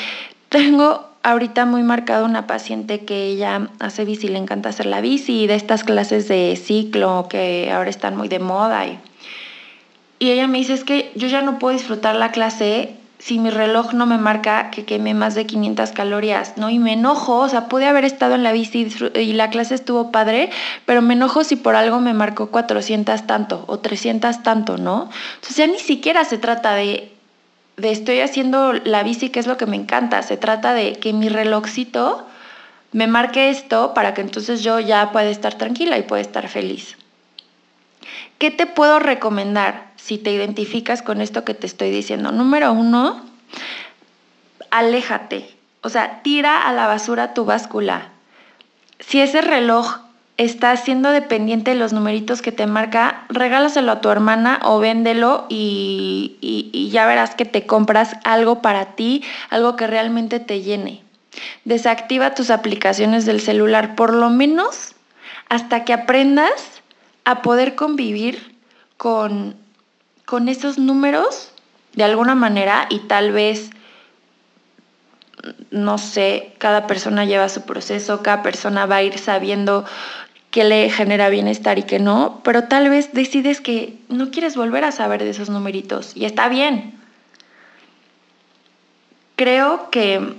tengo 0.48 1.08
ahorita 1.22 1.66
muy 1.66 1.82
marcado 1.82 2.24
una 2.24 2.46
paciente 2.46 3.04
que 3.04 3.26
ella 3.26 3.68
hace 3.80 4.04
bici, 4.04 4.28
le 4.28 4.38
encanta 4.38 4.70
hacer 4.70 4.86
la 4.86 5.00
bici, 5.00 5.46
de 5.46 5.56
estas 5.56 5.84
clases 5.84 6.26
de 6.26 6.56
ciclo 6.56 7.26
que 7.28 7.70
ahora 7.70 7.90
están 7.90 8.16
muy 8.16 8.28
de 8.28 8.38
moda 8.38 8.86
y 8.86 8.98
y 10.18 10.30
ella 10.30 10.48
me 10.48 10.58
dice, 10.58 10.74
es 10.74 10.84
que 10.84 11.12
yo 11.14 11.28
ya 11.28 11.42
no 11.42 11.58
puedo 11.58 11.76
disfrutar 11.76 12.16
la 12.16 12.32
clase 12.32 12.94
si 13.18 13.38
mi 13.38 13.50
reloj 13.50 13.94
no 13.94 14.06
me 14.06 14.16
marca 14.16 14.70
que 14.70 14.84
queme 14.84 15.12
más 15.12 15.34
de 15.34 15.44
500 15.44 15.90
calorías, 15.90 16.56
¿no? 16.56 16.70
Y 16.70 16.78
me 16.78 16.92
enojo, 16.92 17.38
o 17.38 17.48
sea, 17.48 17.68
pude 17.68 17.86
haber 17.86 18.04
estado 18.04 18.36
en 18.36 18.44
la 18.44 18.52
bici 18.52 18.88
y 19.14 19.32
la 19.32 19.50
clase 19.50 19.74
estuvo 19.74 20.12
padre, 20.12 20.50
pero 20.86 21.02
me 21.02 21.14
enojo 21.14 21.42
si 21.42 21.56
por 21.56 21.74
algo 21.74 21.98
me 21.98 22.14
marcó 22.14 22.50
400 22.50 23.26
tanto 23.26 23.64
o 23.66 23.80
300 23.80 24.42
tanto, 24.42 24.78
¿no? 24.78 25.10
Entonces 25.34 25.56
ya 25.56 25.66
ni 25.66 25.80
siquiera 25.80 26.24
se 26.24 26.38
trata 26.38 26.74
de, 26.74 27.12
de 27.76 27.90
estoy 27.90 28.20
haciendo 28.20 28.72
la 28.72 29.02
bici, 29.02 29.30
que 29.30 29.40
es 29.40 29.48
lo 29.48 29.56
que 29.56 29.66
me 29.66 29.76
encanta, 29.76 30.22
se 30.22 30.36
trata 30.36 30.72
de 30.72 30.94
que 30.94 31.12
mi 31.12 31.28
relojcito 31.28 32.24
me 32.92 33.08
marque 33.08 33.50
esto 33.50 33.94
para 33.94 34.14
que 34.14 34.20
entonces 34.20 34.62
yo 34.62 34.78
ya 34.78 35.10
pueda 35.10 35.28
estar 35.28 35.54
tranquila 35.54 35.98
y 35.98 36.02
pueda 36.02 36.22
estar 36.22 36.48
feliz. 36.48 36.96
¿Qué 38.38 38.52
te 38.52 38.66
puedo 38.66 39.00
recomendar 39.00 39.87
si 40.08 40.16
te 40.16 40.32
identificas 40.32 41.02
con 41.02 41.20
esto 41.20 41.44
que 41.44 41.52
te 41.52 41.66
estoy 41.66 41.90
diciendo? 41.90 42.32
Número 42.32 42.72
uno, 42.72 43.20
aléjate. 44.70 45.54
O 45.82 45.90
sea, 45.90 46.22
tira 46.22 46.66
a 46.66 46.72
la 46.72 46.86
basura 46.86 47.34
tu 47.34 47.44
báscula. 47.44 48.08
Si 49.00 49.20
ese 49.20 49.42
reloj 49.42 49.98
está 50.38 50.74
siendo 50.78 51.10
dependiente 51.10 51.72
de 51.72 51.76
los 51.76 51.92
numeritos 51.92 52.40
que 52.40 52.52
te 52.52 52.66
marca, 52.66 53.26
regálaselo 53.28 53.92
a 53.92 54.00
tu 54.00 54.08
hermana 54.08 54.60
o 54.62 54.78
véndelo 54.78 55.44
y, 55.50 56.38
y, 56.40 56.88
ya 56.88 57.06
verás 57.06 57.34
que 57.34 57.44
te 57.44 57.66
compras 57.66 58.16
algo 58.24 58.62
para 58.62 58.94
ti, 58.94 59.22
algo 59.50 59.76
que 59.76 59.86
realmente 59.86 60.40
te 60.40 60.62
llene. 60.62 61.02
Desactiva 61.66 62.34
tus 62.34 62.48
aplicaciones 62.48 63.26
del 63.26 63.42
celular, 63.42 63.94
por 63.94 64.14
lo 64.14 64.30
menos 64.30 64.94
hasta 65.50 65.84
que 65.84 65.92
aprendas 65.92 66.80
a 67.26 67.42
poder 67.42 67.74
convivir 67.74 68.56
con, 68.96 69.54
con 70.28 70.50
esos 70.50 70.76
números 70.76 71.52
de 71.94 72.04
alguna 72.04 72.34
manera 72.34 72.86
y 72.90 72.98
tal 72.98 73.32
vez, 73.32 73.70
no 75.70 75.96
sé, 75.96 76.52
cada 76.58 76.86
persona 76.86 77.24
lleva 77.24 77.48
su 77.48 77.62
proceso, 77.62 78.22
cada 78.22 78.42
persona 78.42 78.84
va 78.84 78.96
a 78.96 79.02
ir 79.02 79.18
sabiendo 79.18 79.86
qué 80.50 80.64
le 80.64 80.90
genera 80.90 81.30
bienestar 81.30 81.78
y 81.78 81.84
qué 81.84 81.98
no, 81.98 82.42
pero 82.44 82.64
tal 82.64 82.90
vez 82.90 83.14
decides 83.14 83.62
que 83.62 83.96
no 84.10 84.30
quieres 84.30 84.54
volver 84.54 84.84
a 84.84 84.92
saber 84.92 85.24
de 85.24 85.30
esos 85.30 85.48
numeritos 85.48 86.14
y 86.14 86.26
está 86.26 86.50
bien. 86.50 86.92
Creo 89.36 89.88
que 89.88 90.34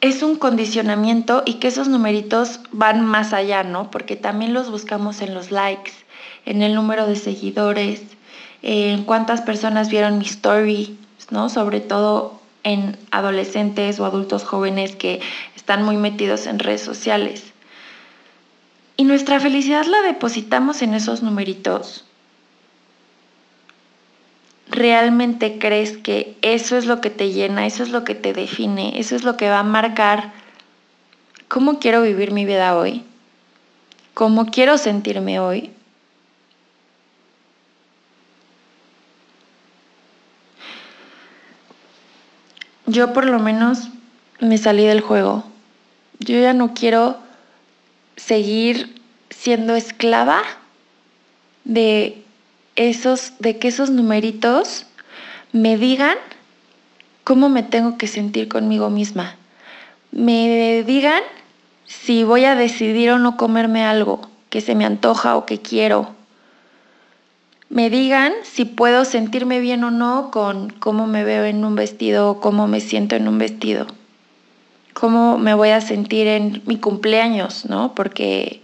es 0.00 0.24
un 0.24 0.34
condicionamiento 0.34 1.44
y 1.46 1.54
que 1.60 1.68
esos 1.68 1.86
numeritos 1.86 2.58
van 2.72 3.04
más 3.06 3.32
allá, 3.32 3.62
¿no? 3.62 3.92
Porque 3.92 4.16
también 4.16 4.54
los 4.54 4.72
buscamos 4.72 5.20
en 5.22 5.34
los 5.34 5.52
likes, 5.52 5.92
en 6.44 6.62
el 6.62 6.74
número 6.74 7.06
de 7.06 7.16
seguidores, 7.16 8.02
en 8.62 9.04
cuántas 9.04 9.40
personas 9.40 9.88
vieron 9.88 10.18
mi 10.18 10.24
story, 10.24 10.98
¿no? 11.30 11.48
Sobre 11.48 11.80
todo 11.80 12.40
en 12.64 12.96
adolescentes 13.10 13.98
o 13.98 14.04
adultos 14.04 14.44
jóvenes 14.44 14.94
que 14.96 15.20
están 15.56 15.82
muy 15.82 15.96
metidos 15.96 16.46
en 16.46 16.58
redes 16.58 16.82
sociales. 16.82 17.52
Y 18.96 19.04
nuestra 19.04 19.40
felicidad 19.40 19.86
la 19.86 20.02
depositamos 20.02 20.82
en 20.82 20.94
esos 20.94 21.22
numeritos 21.22 22.04
realmente 24.72 25.58
crees 25.58 25.96
que 25.96 26.36
eso 26.42 26.76
es 26.76 26.86
lo 26.86 27.00
que 27.00 27.10
te 27.10 27.30
llena, 27.30 27.66
eso 27.66 27.82
es 27.82 27.90
lo 27.90 28.04
que 28.04 28.14
te 28.14 28.32
define, 28.32 28.98
eso 28.98 29.14
es 29.14 29.22
lo 29.22 29.36
que 29.36 29.48
va 29.48 29.60
a 29.60 29.64
marcar 29.64 30.32
cómo 31.46 31.78
quiero 31.78 32.02
vivir 32.02 32.32
mi 32.32 32.46
vida 32.46 32.76
hoy, 32.76 33.04
cómo 34.14 34.46
quiero 34.46 34.78
sentirme 34.78 35.38
hoy. 35.38 35.70
Yo 42.86 43.12
por 43.12 43.26
lo 43.26 43.38
menos 43.38 43.88
me 44.40 44.58
salí 44.58 44.84
del 44.84 45.00
juego. 45.00 45.44
Yo 46.18 46.40
ya 46.40 46.52
no 46.52 46.74
quiero 46.74 47.16
seguir 48.16 49.00
siendo 49.30 49.74
esclava 49.74 50.42
de 51.64 52.22
esos, 52.76 53.32
de 53.38 53.58
que 53.58 53.68
esos 53.68 53.90
numeritos 53.90 54.86
me 55.52 55.76
digan 55.76 56.16
cómo 57.24 57.48
me 57.48 57.62
tengo 57.62 57.98
que 57.98 58.06
sentir 58.06 58.48
conmigo 58.48 58.90
misma. 58.90 59.36
Me 60.10 60.82
digan 60.84 61.22
si 61.86 62.24
voy 62.24 62.44
a 62.44 62.54
decidir 62.54 63.10
o 63.10 63.18
no 63.18 63.36
comerme 63.36 63.84
algo 63.84 64.28
que 64.50 64.60
se 64.60 64.74
me 64.74 64.84
antoja 64.84 65.36
o 65.36 65.46
que 65.46 65.60
quiero. 65.60 66.14
Me 67.72 67.88
digan 67.88 68.34
si 68.42 68.66
puedo 68.66 69.06
sentirme 69.06 69.58
bien 69.58 69.82
o 69.82 69.90
no 69.90 70.30
con 70.30 70.68
cómo 70.68 71.06
me 71.06 71.24
veo 71.24 71.44
en 71.44 71.64
un 71.64 71.74
vestido 71.74 72.28
o 72.28 72.38
cómo 72.38 72.66
me 72.68 72.80
siento 72.80 73.16
en 73.16 73.26
un 73.26 73.38
vestido. 73.38 73.86
cómo 74.92 75.38
me 75.38 75.54
voy 75.54 75.70
a 75.70 75.80
sentir 75.80 76.26
en 76.26 76.62
mi 76.66 76.76
cumpleaños, 76.76 77.64
¿no? 77.64 77.94
Porque 77.94 78.60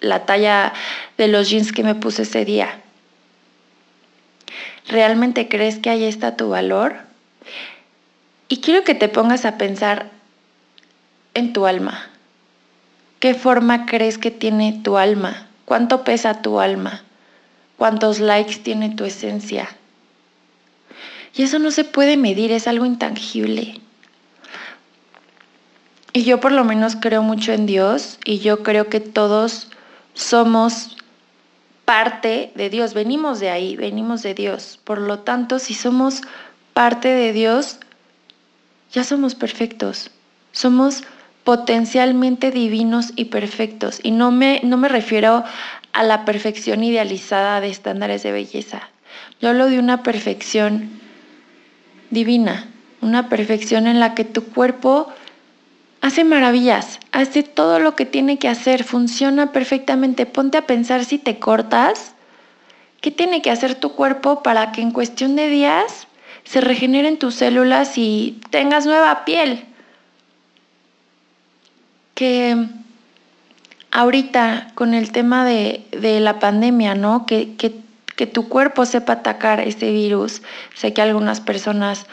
la 0.00 0.26
talla 0.26 0.72
de 1.16 1.28
los 1.28 1.48
jeans 1.48 1.70
que 1.70 1.84
me 1.84 1.94
puse 1.94 2.22
ese 2.22 2.44
día. 2.44 2.80
¿Realmente 4.88 5.46
crees 5.48 5.78
que 5.78 5.90
ahí 5.90 6.02
está 6.02 6.36
tu 6.36 6.48
valor? 6.48 6.96
Y 8.48 8.56
quiero 8.56 8.82
que 8.82 8.96
te 8.96 9.08
pongas 9.08 9.44
a 9.44 9.56
pensar 9.56 10.10
en 11.34 11.52
tu 11.52 11.64
alma. 11.64 12.10
¿Qué 13.20 13.34
forma 13.34 13.86
crees 13.86 14.18
que 14.18 14.32
tiene 14.32 14.80
tu 14.82 14.96
alma? 14.98 15.46
¿Cuánto 15.64 16.02
pesa 16.02 16.42
tu 16.42 16.58
alma? 16.58 17.05
¿Cuántos 17.76 18.20
likes 18.20 18.56
tiene 18.56 18.90
tu 18.90 19.04
esencia? 19.04 19.68
Y 21.34 21.42
eso 21.42 21.58
no 21.58 21.70
se 21.70 21.84
puede 21.84 22.16
medir, 22.16 22.52
es 22.52 22.66
algo 22.66 22.86
intangible. 22.86 23.80
Y 26.12 26.24
yo 26.24 26.40
por 26.40 26.52
lo 26.52 26.64
menos 26.64 26.96
creo 26.96 27.22
mucho 27.22 27.52
en 27.52 27.66
Dios 27.66 28.18
y 28.24 28.38
yo 28.38 28.62
creo 28.62 28.88
que 28.88 29.00
todos 29.00 29.68
somos 30.14 30.96
parte 31.84 32.52
de 32.54 32.70
Dios, 32.70 32.94
venimos 32.94 33.38
de 33.38 33.50
ahí, 33.50 33.76
venimos 33.76 34.22
de 34.22 34.32
Dios. 34.32 34.80
Por 34.82 34.98
lo 34.98 35.18
tanto, 35.18 35.58
si 35.58 35.74
somos 35.74 36.22
parte 36.72 37.08
de 37.08 37.32
Dios, 37.32 37.78
ya 38.92 39.04
somos 39.04 39.34
perfectos. 39.34 40.10
Somos 40.52 41.04
potencialmente 41.44 42.50
divinos 42.50 43.12
y 43.14 43.26
perfectos. 43.26 44.00
Y 44.02 44.10
no 44.10 44.30
me, 44.30 44.60
no 44.64 44.78
me 44.78 44.88
refiero 44.88 45.44
a 45.96 46.02
la 46.02 46.26
perfección 46.26 46.84
idealizada 46.84 47.58
de 47.62 47.70
estándares 47.70 48.22
de 48.22 48.30
belleza. 48.30 48.90
Yo 49.40 49.48
hablo 49.48 49.66
de 49.66 49.78
una 49.78 50.02
perfección 50.02 50.90
divina, 52.10 52.68
una 53.00 53.30
perfección 53.30 53.86
en 53.86 53.98
la 53.98 54.14
que 54.14 54.24
tu 54.24 54.44
cuerpo 54.44 55.08
hace 56.02 56.22
maravillas, 56.22 57.00
hace 57.12 57.42
todo 57.42 57.78
lo 57.78 57.96
que 57.96 58.04
tiene 58.04 58.38
que 58.38 58.46
hacer, 58.46 58.84
funciona 58.84 59.52
perfectamente. 59.52 60.26
Ponte 60.26 60.58
a 60.58 60.66
pensar 60.66 61.06
si 61.06 61.16
te 61.16 61.38
cortas, 61.38 62.12
¿qué 63.00 63.10
tiene 63.10 63.40
que 63.40 63.50
hacer 63.50 63.74
tu 63.74 63.92
cuerpo 63.92 64.42
para 64.42 64.72
que 64.72 64.82
en 64.82 64.90
cuestión 64.90 65.34
de 65.34 65.48
días 65.48 66.08
se 66.44 66.60
regeneren 66.60 67.18
tus 67.18 67.36
células 67.36 67.96
y 67.96 68.38
tengas 68.50 68.84
nueva 68.84 69.24
piel? 69.24 69.64
Que 72.14 72.68
ahorita 73.96 74.72
con 74.74 74.92
el 74.92 75.10
tema 75.10 75.46
de, 75.46 75.86
la 76.20 76.38
pandemia, 76.38 76.94
¿no? 76.94 77.24
Que, 77.24 77.56
que, 77.56 77.80
que 78.14 78.26
tu 78.26 78.48
cuerpo 78.48 78.84
sepa 78.84 79.14
atacar 79.14 79.60
este 79.60 79.90
virus. 79.90 80.42
Sé 80.74 80.92
que 80.92 81.00
algunas 81.00 81.40
personas 81.40 82.06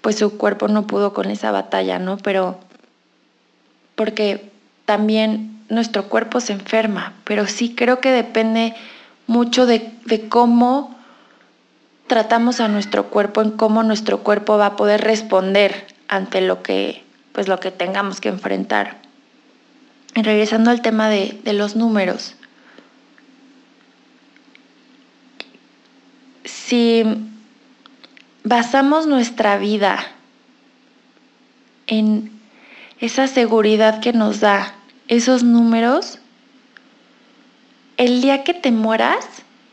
pues 0.00 0.16
su 0.16 0.38
cuerpo 0.38 0.66
no 0.66 0.86
pudo 0.86 1.12
con 1.12 1.30
esa 1.30 1.50
batalla, 1.50 1.98
¿no? 1.98 2.16
Pero 2.16 2.58
porque 3.96 4.50
también 4.86 5.62
nuestro 5.68 6.08
cuerpo 6.08 6.40
se 6.40 6.54
enferma, 6.54 7.12
pero 7.24 7.46
sí 7.46 7.74
creo 7.74 8.00
que 8.00 8.10
depende 8.10 8.74
mucho 9.26 9.66
de, 9.66 9.92
cómo 10.30 10.96
tratamos 12.06 12.60
a 12.60 12.68
nuestro 12.68 13.10
cuerpo, 13.10 13.42
en 13.42 13.50
cómo 13.50 13.82
nuestro 13.82 14.20
cuerpo 14.20 14.56
va 14.56 14.66
a 14.66 14.76
poder 14.76 15.02
responder 15.02 15.86
ante 16.08 16.40
lo 16.40 16.62
que, 16.62 17.04
pues 17.32 17.46
lo 17.46 17.60
que 17.60 17.70
tengamos 17.70 18.22
que 18.22 18.30
enfrentar. 18.30 19.09
Regresando 20.14 20.70
al 20.70 20.82
tema 20.82 21.08
de, 21.08 21.38
de 21.44 21.52
los 21.52 21.76
números. 21.76 22.34
Si 26.44 27.04
basamos 28.42 29.06
nuestra 29.06 29.58
vida 29.58 29.98
en 31.86 32.30
esa 33.00 33.26
seguridad 33.26 34.00
que 34.00 34.12
nos 34.12 34.40
da 34.40 34.74
esos 35.08 35.42
números, 35.42 36.18
el 37.96 38.22
día 38.22 38.44
que 38.44 38.54
te 38.54 38.70
mueras, 38.70 39.26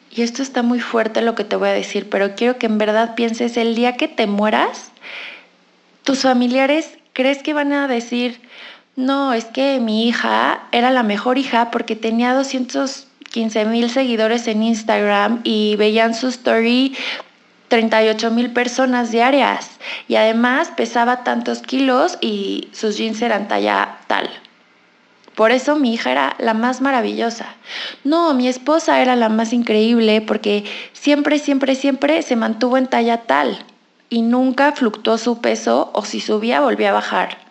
y 0.09 0.21
esto 0.21 0.41
está 0.41 0.63
muy 0.63 0.79
fuerte 0.79 1.21
lo 1.21 1.35
que 1.35 1.43
te 1.43 1.55
voy 1.55 1.69
a 1.69 1.73
decir, 1.73 2.09
pero 2.09 2.35
quiero 2.35 2.57
que 2.57 2.65
en 2.65 2.77
verdad 2.77 3.15
pienses, 3.15 3.55
el 3.55 3.75
día 3.75 3.95
que 3.95 4.07
te 4.07 4.27
mueras, 4.27 4.91
tus 6.03 6.23
familiares 6.23 6.97
crees 7.13 7.43
que 7.43 7.53
van 7.53 7.71
a 7.73 7.87
decir, 7.87 8.41
no, 8.97 9.31
es 9.33 9.45
que 9.45 9.79
mi 9.79 10.07
hija 10.07 10.63
era 10.71 10.89
la 10.89 11.03
mejor 11.03 11.37
hija 11.37 11.69
porque 11.69 11.95
tenía 11.95 12.33
215 12.33 13.65
mil 13.65 13.91
seguidores 13.91 14.47
en 14.47 14.63
Instagram 14.63 15.41
y 15.43 15.75
veían 15.75 16.15
su 16.15 16.29
story 16.29 16.97
38 17.67 18.31
mil 18.31 18.51
personas 18.51 19.11
diarias 19.11 19.69
y 20.07 20.15
además 20.15 20.71
pesaba 20.75 21.23
tantos 21.23 21.61
kilos 21.61 22.17
y 22.21 22.69
sus 22.71 22.97
jeans 22.97 23.21
eran 23.21 23.47
talla 23.47 23.99
tal. 24.07 24.27
Por 25.35 25.51
eso 25.51 25.75
mi 25.75 25.93
hija 25.93 26.11
era 26.11 26.35
la 26.39 26.55
más 26.55 26.81
maravillosa. 26.81 27.53
No, 28.03 28.33
mi 28.33 28.47
esposa 28.47 28.99
era 28.99 29.15
la 29.15 29.29
más 29.29 29.53
increíble 29.53 30.21
porque 30.21 30.65
siempre, 30.93 31.37
siempre, 31.37 31.75
siempre 31.75 32.23
se 32.23 32.35
mantuvo 32.35 32.77
en 32.77 32.87
talla 32.87 33.17
tal 33.17 33.63
y 34.09 34.23
nunca 34.23 34.71
fluctuó 34.71 35.19
su 35.19 35.39
peso 35.39 35.91
o 35.93 36.03
si 36.03 36.19
subía 36.19 36.61
volvía 36.61 36.89
a 36.89 36.93
bajar 36.93 37.46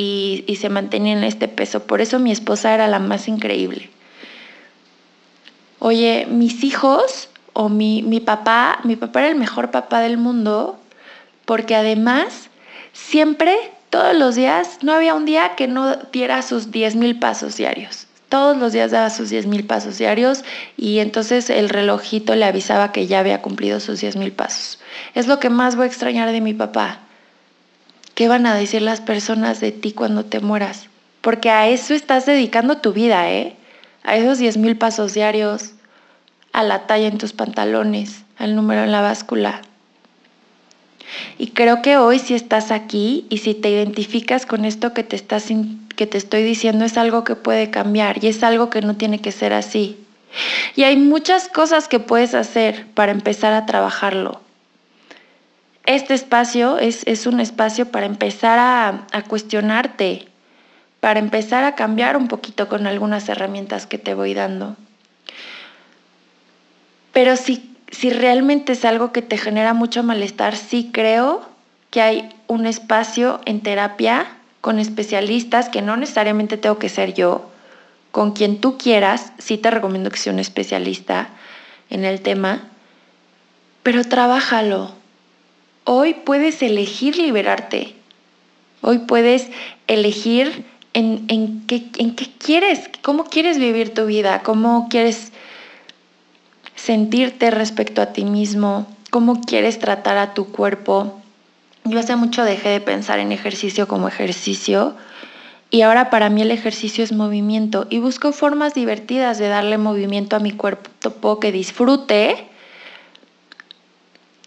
y, 0.00 0.56
se 0.56 0.70
mantenía 0.70 1.12
en 1.12 1.24
este 1.24 1.46
peso. 1.46 1.80
Por 1.86 2.00
eso 2.00 2.18
mi 2.18 2.32
esposa 2.32 2.72
era 2.72 2.88
la 2.88 2.98
más 2.98 3.28
increíble. 3.28 3.90
Oye, 5.78 6.26
mis 6.30 6.64
hijos 6.64 7.28
o 7.52 7.68
mi, 7.68 8.02
mi 8.02 8.20
papá, 8.20 8.80
mi 8.84 8.96
papá 8.96 9.20
era 9.20 9.28
el 9.28 9.36
mejor 9.36 9.70
papá 9.70 10.00
del 10.00 10.16
mundo, 10.16 10.78
porque 11.44 11.74
además 11.74 12.48
siempre, 12.92 13.56
todos 13.90 14.16
los 14.16 14.36
días, 14.36 14.78
no 14.82 14.92
había 14.92 15.14
un 15.14 15.26
día 15.26 15.54
que 15.54 15.68
no 15.68 15.96
diera 16.12 16.40
sus 16.42 16.70
10 16.70 16.96
mil 16.96 17.18
pasos 17.18 17.56
diarios. 17.56 18.06
Todos 18.30 18.56
los 18.56 18.72
días 18.72 18.92
daba 18.92 19.10
sus 19.10 19.28
10 19.28 19.46
mil 19.46 19.66
pasos 19.66 19.98
diarios 19.98 20.44
y 20.76 21.00
entonces 21.00 21.50
el 21.50 21.68
relojito 21.68 22.36
le 22.36 22.44
avisaba 22.44 22.92
que 22.92 23.06
ya 23.06 23.18
había 23.18 23.42
cumplido 23.42 23.80
sus 23.80 24.00
10 24.00 24.16
mil 24.16 24.32
pasos. 24.32 24.78
Es 25.14 25.26
lo 25.26 25.40
que 25.40 25.50
más 25.50 25.76
voy 25.76 25.84
a 25.84 25.88
extrañar 25.88 26.30
de 26.30 26.40
mi 26.40 26.54
papá. 26.54 27.00
¿Qué 28.20 28.28
van 28.28 28.44
a 28.44 28.54
decir 28.54 28.82
las 28.82 29.00
personas 29.00 29.60
de 29.60 29.72
ti 29.72 29.92
cuando 29.92 30.26
te 30.26 30.40
mueras? 30.40 30.90
Porque 31.22 31.48
a 31.48 31.68
eso 31.68 31.94
estás 31.94 32.26
dedicando 32.26 32.76
tu 32.76 32.92
vida, 32.92 33.32
¿eh? 33.32 33.56
A 34.02 34.14
esos 34.14 34.36
10 34.36 34.58
mil 34.58 34.76
pasos 34.76 35.14
diarios, 35.14 35.70
a 36.52 36.62
la 36.62 36.86
talla 36.86 37.06
en 37.06 37.16
tus 37.16 37.32
pantalones, 37.32 38.24
al 38.36 38.54
número 38.54 38.84
en 38.84 38.92
la 38.92 39.00
báscula. 39.00 39.62
Y 41.38 41.52
creo 41.52 41.80
que 41.80 41.96
hoy 41.96 42.18
si 42.18 42.34
estás 42.34 42.72
aquí 42.72 43.24
y 43.30 43.38
si 43.38 43.54
te 43.54 43.70
identificas 43.70 44.44
con 44.44 44.66
esto 44.66 44.92
que 44.92 45.02
te, 45.02 45.16
que 45.96 46.06
te 46.06 46.18
estoy 46.18 46.42
diciendo 46.42 46.84
es 46.84 46.98
algo 46.98 47.24
que 47.24 47.36
puede 47.36 47.70
cambiar 47.70 48.22
y 48.22 48.28
es 48.28 48.42
algo 48.42 48.68
que 48.68 48.82
no 48.82 48.96
tiene 48.96 49.22
que 49.22 49.32
ser 49.32 49.54
así. 49.54 49.96
Y 50.76 50.82
hay 50.82 50.98
muchas 50.98 51.48
cosas 51.48 51.88
que 51.88 52.00
puedes 52.00 52.34
hacer 52.34 52.86
para 52.92 53.12
empezar 53.12 53.54
a 53.54 53.64
trabajarlo. 53.64 54.42
Este 55.90 56.14
espacio 56.14 56.78
es, 56.78 57.02
es 57.08 57.26
un 57.26 57.40
espacio 57.40 57.90
para 57.90 58.06
empezar 58.06 58.60
a, 58.60 59.06
a 59.10 59.22
cuestionarte, 59.22 60.28
para 61.00 61.18
empezar 61.18 61.64
a 61.64 61.74
cambiar 61.74 62.16
un 62.16 62.28
poquito 62.28 62.68
con 62.68 62.86
algunas 62.86 63.28
herramientas 63.28 63.88
que 63.88 63.98
te 63.98 64.14
voy 64.14 64.32
dando. 64.32 64.76
Pero 67.12 67.34
si, 67.34 67.74
si 67.90 68.10
realmente 68.10 68.74
es 68.74 68.84
algo 68.84 69.10
que 69.10 69.20
te 69.20 69.36
genera 69.36 69.74
mucho 69.74 70.04
malestar, 70.04 70.54
sí 70.54 70.90
creo 70.92 71.44
que 71.90 72.02
hay 72.02 72.28
un 72.46 72.66
espacio 72.66 73.40
en 73.44 73.60
terapia 73.60 74.28
con 74.60 74.78
especialistas, 74.78 75.70
que 75.70 75.82
no 75.82 75.96
necesariamente 75.96 76.56
tengo 76.56 76.78
que 76.78 76.88
ser 76.88 77.14
yo, 77.14 77.50
con 78.12 78.30
quien 78.30 78.60
tú 78.60 78.78
quieras, 78.78 79.32
sí 79.38 79.58
te 79.58 79.72
recomiendo 79.72 80.10
que 80.10 80.18
sea 80.18 80.32
un 80.32 80.38
especialista 80.38 81.30
en 81.88 82.04
el 82.04 82.20
tema, 82.20 82.68
pero 83.82 84.04
trabájalo. 84.04 84.99
Hoy 85.84 86.14
puedes 86.14 86.62
elegir 86.62 87.16
liberarte. 87.16 87.94
Hoy 88.82 88.98
puedes 88.98 89.48
elegir 89.86 90.64
en, 90.94 91.24
en, 91.28 91.66
qué, 91.66 91.88
en 91.98 92.14
qué 92.16 92.26
quieres, 92.38 92.90
cómo 93.02 93.24
quieres 93.24 93.58
vivir 93.58 93.94
tu 93.94 94.06
vida, 94.06 94.42
cómo 94.42 94.88
quieres 94.88 95.32
sentirte 96.74 97.50
respecto 97.50 98.02
a 98.02 98.12
ti 98.12 98.24
mismo, 98.24 98.86
cómo 99.10 99.40
quieres 99.42 99.78
tratar 99.78 100.16
a 100.16 100.34
tu 100.34 100.46
cuerpo. 100.46 101.20
Yo 101.84 101.98
hace 101.98 102.16
mucho 102.16 102.44
dejé 102.44 102.70
de 102.70 102.80
pensar 102.80 103.18
en 103.18 103.32
ejercicio 103.32 103.88
como 103.88 104.08
ejercicio 104.08 104.94
y 105.70 105.82
ahora 105.82 106.10
para 106.10 106.30
mí 106.30 106.42
el 106.42 106.50
ejercicio 106.50 107.04
es 107.04 107.12
movimiento 107.12 107.86
y 107.90 107.98
busco 107.98 108.32
formas 108.32 108.74
divertidas 108.74 109.38
de 109.38 109.48
darle 109.48 109.78
movimiento 109.78 110.36
a 110.36 110.40
mi 110.40 110.52
cuerpo 110.52 111.38
que 111.38 111.52
disfrute, 111.52 112.49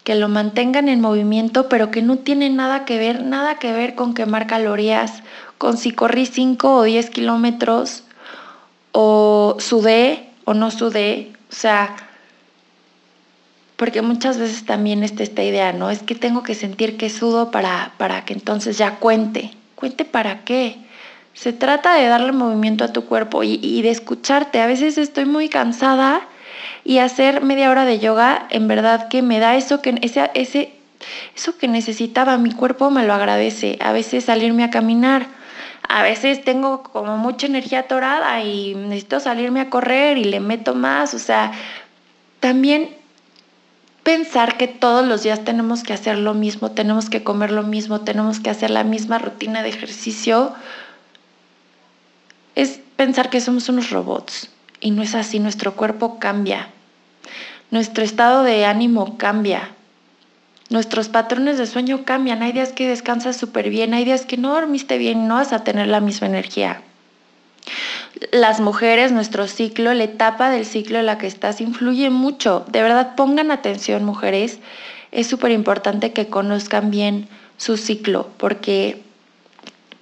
que 0.04 0.14
lo 0.14 0.28
mantengan 0.28 0.88
en 0.88 1.00
movimiento, 1.00 1.68
pero 1.68 1.90
que 1.90 2.02
no 2.02 2.18
tiene 2.18 2.50
nada 2.50 2.84
que 2.84 2.98
ver, 2.98 3.22
nada 3.22 3.58
que 3.58 3.72
ver 3.72 3.94
con 3.94 4.14
quemar 4.14 4.46
calorías, 4.46 5.22
con 5.58 5.78
si 5.78 5.90
corrí 5.90 6.26
5 6.26 6.76
o 6.76 6.82
10 6.82 7.10
kilómetros 7.10 8.04
o 8.92 9.56
sudé 9.58 10.28
o 10.44 10.54
no 10.54 10.70
sudé. 10.70 11.32
O 11.50 11.54
sea, 11.54 11.96
porque 13.76 14.02
muchas 14.02 14.38
veces 14.38 14.64
también 14.66 15.02
está 15.02 15.22
esta 15.22 15.42
idea, 15.42 15.72
¿no? 15.72 15.90
Es 15.90 16.02
que 16.02 16.14
tengo 16.14 16.42
que 16.42 16.54
sentir 16.54 16.96
que 16.96 17.10
sudo 17.10 17.50
para, 17.50 17.92
para 17.96 18.24
que 18.24 18.34
entonces 18.34 18.78
ya 18.78 18.96
cuente. 18.96 19.52
¿Cuente 19.74 20.04
para 20.04 20.44
qué? 20.44 20.76
Se 21.32 21.52
trata 21.52 21.94
de 21.94 22.06
darle 22.06 22.32
movimiento 22.32 22.84
a 22.84 22.92
tu 22.92 23.06
cuerpo 23.06 23.42
y, 23.42 23.82
de 23.82 23.90
escucharte. 23.90 24.60
A 24.60 24.66
veces 24.66 24.98
estoy 24.98 25.24
muy 25.24 25.48
cansada 25.48 26.28
y 26.84 26.98
hacer 26.98 27.42
media 27.42 27.70
hora 27.70 27.84
de 27.84 27.98
yoga 27.98 28.46
en 28.50 28.68
verdad 28.68 29.08
que 29.08 29.22
me 29.22 29.38
da 29.38 29.56
eso 29.56 29.82
que, 29.82 29.98
ese, 30.02 30.30
ese, 30.34 30.72
eso 31.36 31.58
que 31.58 31.68
necesitaba. 31.68 32.36
Mi 32.38 32.52
cuerpo 32.52 32.90
me 32.90 33.04
lo 33.04 33.14
agradece. 33.14 33.78
A 33.80 33.92
veces 33.92 34.24
salirme 34.24 34.64
a 34.64 34.70
caminar. 34.70 35.26
A 35.88 36.02
veces 36.02 36.42
tengo 36.44 36.82
como 36.82 37.18
mucha 37.18 37.46
energía 37.46 37.80
atorada 37.80 38.42
y 38.42 38.74
necesito 38.74 39.20
salirme 39.20 39.60
a 39.60 39.70
correr 39.70 40.18
y 40.18 40.24
le 40.24 40.40
meto 40.40 40.74
más. 40.74 41.14
O 41.14 41.18
sea, 41.18 41.52
también 42.40 42.90
pensar 44.04 44.56
que 44.56 44.68
todos 44.68 45.04
los 45.04 45.22
días 45.22 45.44
tenemos 45.44 45.82
que 45.82 45.94
hacer 45.94 46.18
lo 46.18 46.34
mismo, 46.34 46.70
tenemos 46.70 47.08
que 47.08 47.24
comer 47.24 47.50
lo 47.50 47.62
mismo, 47.62 48.02
tenemos 48.02 48.38
que 48.38 48.50
hacer 48.50 48.70
la 48.70 48.84
misma 48.84 49.18
rutina 49.18 49.62
de 49.62 49.70
ejercicio, 49.70 50.52
es 52.54 52.80
pensar 52.96 53.30
que 53.30 53.40
somos 53.40 53.68
unos 53.68 53.90
robots. 53.90 54.50
Y 54.84 54.92
no 54.92 55.02
es 55.02 55.16
así, 55.16 55.40
nuestro 55.40 55.74
cuerpo 55.74 56.20
cambia, 56.20 56.68
nuestro 57.72 58.04
estado 58.04 58.44
de 58.44 58.66
ánimo 58.66 59.18
cambia, 59.18 59.70
nuestros 60.70 61.08
patrones 61.08 61.58
de 61.58 61.66
sueño 61.66 62.04
cambian. 62.04 62.42
Hay 62.42 62.52
días 62.52 62.72
que 62.72 62.86
descansas 62.86 63.36
súper 63.36 63.68
bien, 63.68 63.94
hay 63.94 64.04
días 64.04 64.26
que 64.26 64.36
no 64.36 64.52
dormiste 64.52 64.98
bien, 64.98 65.26
no 65.26 65.34
vas 65.34 65.52
a 65.52 65.64
tener 65.64 65.88
la 65.88 66.00
misma 66.00 66.28
energía 66.28 66.82
las 68.32 68.60
mujeres, 68.60 69.12
nuestro 69.12 69.46
ciclo, 69.46 69.92
la 69.94 70.04
etapa 70.04 70.50
del 70.50 70.66
ciclo 70.66 70.98
en 70.98 71.06
la 71.06 71.18
que 71.18 71.26
estás 71.26 71.60
influye 71.60 72.10
mucho. 72.10 72.64
De 72.68 72.82
verdad, 72.82 73.14
pongan 73.16 73.50
atención, 73.50 74.04
mujeres. 74.04 74.58
Es 75.12 75.26
súper 75.26 75.50
importante 75.50 76.12
que 76.12 76.28
conozcan 76.28 76.90
bien 76.90 77.28
su 77.56 77.76
ciclo 77.76 78.30
porque, 78.36 79.02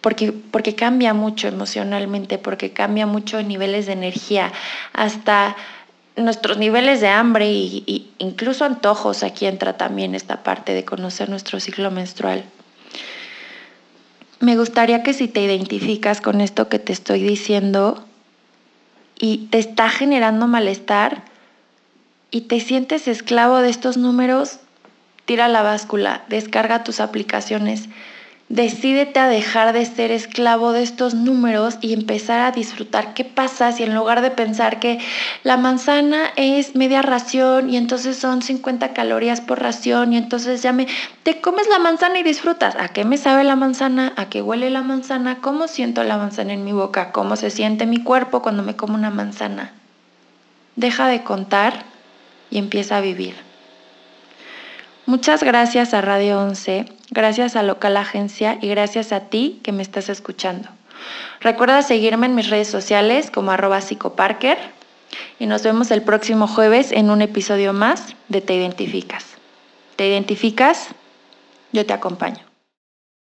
porque, 0.02 0.32
porque 0.32 0.74
cambia 0.74 1.14
mucho 1.14 1.48
emocionalmente, 1.48 2.36
porque 2.36 2.72
cambia 2.72 3.06
mucho 3.06 3.42
niveles 3.42 3.86
de 3.86 3.92
energía, 3.92 4.52
hasta 4.92 5.56
nuestros 6.16 6.58
niveles 6.58 7.00
de 7.00 7.08
hambre 7.08 7.46
e 7.46 8.02
incluso 8.18 8.66
antojos. 8.66 9.22
Aquí 9.22 9.46
entra 9.46 9.78
también 9.78 10.14
esta 10.14 10.42
parte 10.42 10.74
de 10.74 10.84
conocer 10.84 11.30
nuestro 11.30 11.60
ciclo 11.60 11.90
menstrual. 11.90 12.44
Me 14.40 14.56
gustaría 14.56 15.04
que 15.04 15.14
si 15.14 15.28
te 15.28 15.40
identificas 15.40 16.20
con 16.20 16.40
esto 16.40 16.68
que 16.68 16.80
te 16.80 16.92
estoy 16.92 17.22
diciendo 17.22 18.04
y 19.18 19.46
te 19.52 19.58
está 19.60 19.88
generando 19.88 20.48
malestar 20.48 21.22
y 22.32 22.42
te 22.42 22.58
sientes 22.58 23.06
esclavo 23.06 23.58
de 23.58 23.70
estos 23.70 23.96
números, 23.96 24.58
tira 25.26 25.46
la 25.46 25.62
báscula, 25.62 26.24
descarga 26.28 26.82
tus 26.82 26.98
aplicaciones, 26.98 27.88
Decídete 28.52 29.18
a 29.18 29.28
dejar 29.28 29.72
de 29.72 29.86
ser 29.86 30.10
esclavo 30.10 30.72
de 30.72 30.82
estos 30.82 31.14
números 31.14 31.78
y 31.80 31.94
empezar 31.94 32.40
a 32.40 32.50
disfrutar 32.50 33.14
qué 33.14 33.24
pasa 33.24 33.72
si 33.72 33.82
en 33.82 33.94
lugar 33.94 34.20
de 34.20 34.30
pensar 34.30 34.78
que 34.78 34.98
la 35.42 35.56
manzana 35.56 36.24
es 36.36 36.76
media 36.76 37.00
ración 37.00 37.70
y 37.70 37.78
entonces 37.78 38.18
son 38.18 38.42
50 38.42 38.92
calorías 38.92 39.40
por 39.40 39.62
ración 39.62 40.12
y 40.12 40.18
entonces 40.18 40.60
ya 40.60 40.74
me 40.74 40.86
te 41.22 41.40
comes 41.40 41.66
la 41.70 41.78
manzana 41.78 42.18
y 42.18 42.22
disfrutas. 42.22 42.76
¿A 42.76 42.88
qué 42.88 43.06
me 43.06 43.16
sabe 43.16 43.42
la 43.42 43.56
manzana? 43.56 44.12
¿A 44.16 44.28
qué 44.28 44.42
huele 44.42 44.68
la 44.68 44.82
manzana? 44.82 45.38
¿Cómo 45.40 45.66
siento 45.66 46.04
la 46.04 46.18
manzana 46.18 46.52
en 46.52 46.62
mi 46.62 46.72
boca? 46.72 47.10
¿Cómo 47.10 47.36
se 47.36 47.48
siente 47.48 47.86
mi 47.86 48.04
cuerpo 48.04 48.42
cuando 48.42 48.62
me 48.62 48.76
como 48.76 48.96
una 48.96 49.08
manzana? 49.08 49.72
Deja 50.76 51.08
de 51.08 51.22
contar 51.22 51.84
y 52.50 52.58
empieza 52.58 52.98
a 52.98 53.00
vivir. 53.00 53.34
Muchas 55.06 55.42
gracias 55.42 55.94
a 55.94 56.02
Radio 56.02 56.38
11, 56.38 56.84
gracias 57.12 57.56
a 57.56 57.62
Local 57.62 57.96
Agencia 57.96 58.58
y 58.60 58.68
gracias 58.68 59.12
a 59.12 59.20
ti 59.20 59.60
que 59.62 59.72
me 59.72 59.82
estás 59.82 60.08
escuchando. 60.08 60.68
Recuerda 61.40 61.82
seguirme 61.82 62.26
en 62.26 62.34
mis 62.34 62.48
redes 62.48 62.68
sociales 62.68 63.30
como 63.30 63.50
arroba 63.50 63.80
psicoparker 63.80 64.58
y 65.38 65.46
nos 65.46 65.62
vemos 65.62 65.90
el 65.90 66.02
próximo 66.02 66.48
jueves 66.48 66.90
en 66.92 67.10
un 67.10 67.22
episodio 67.22 67.72
más 67.72 68.14
de 68.28 68.40
Te 68.40 68.54
Identificas. 68.54 69.26
¿Te 69.96 70.08
identificas? 70.08 70.88
Yo 71.72 71.84
te 71.84 71.92
acompaño. 71.92 72.51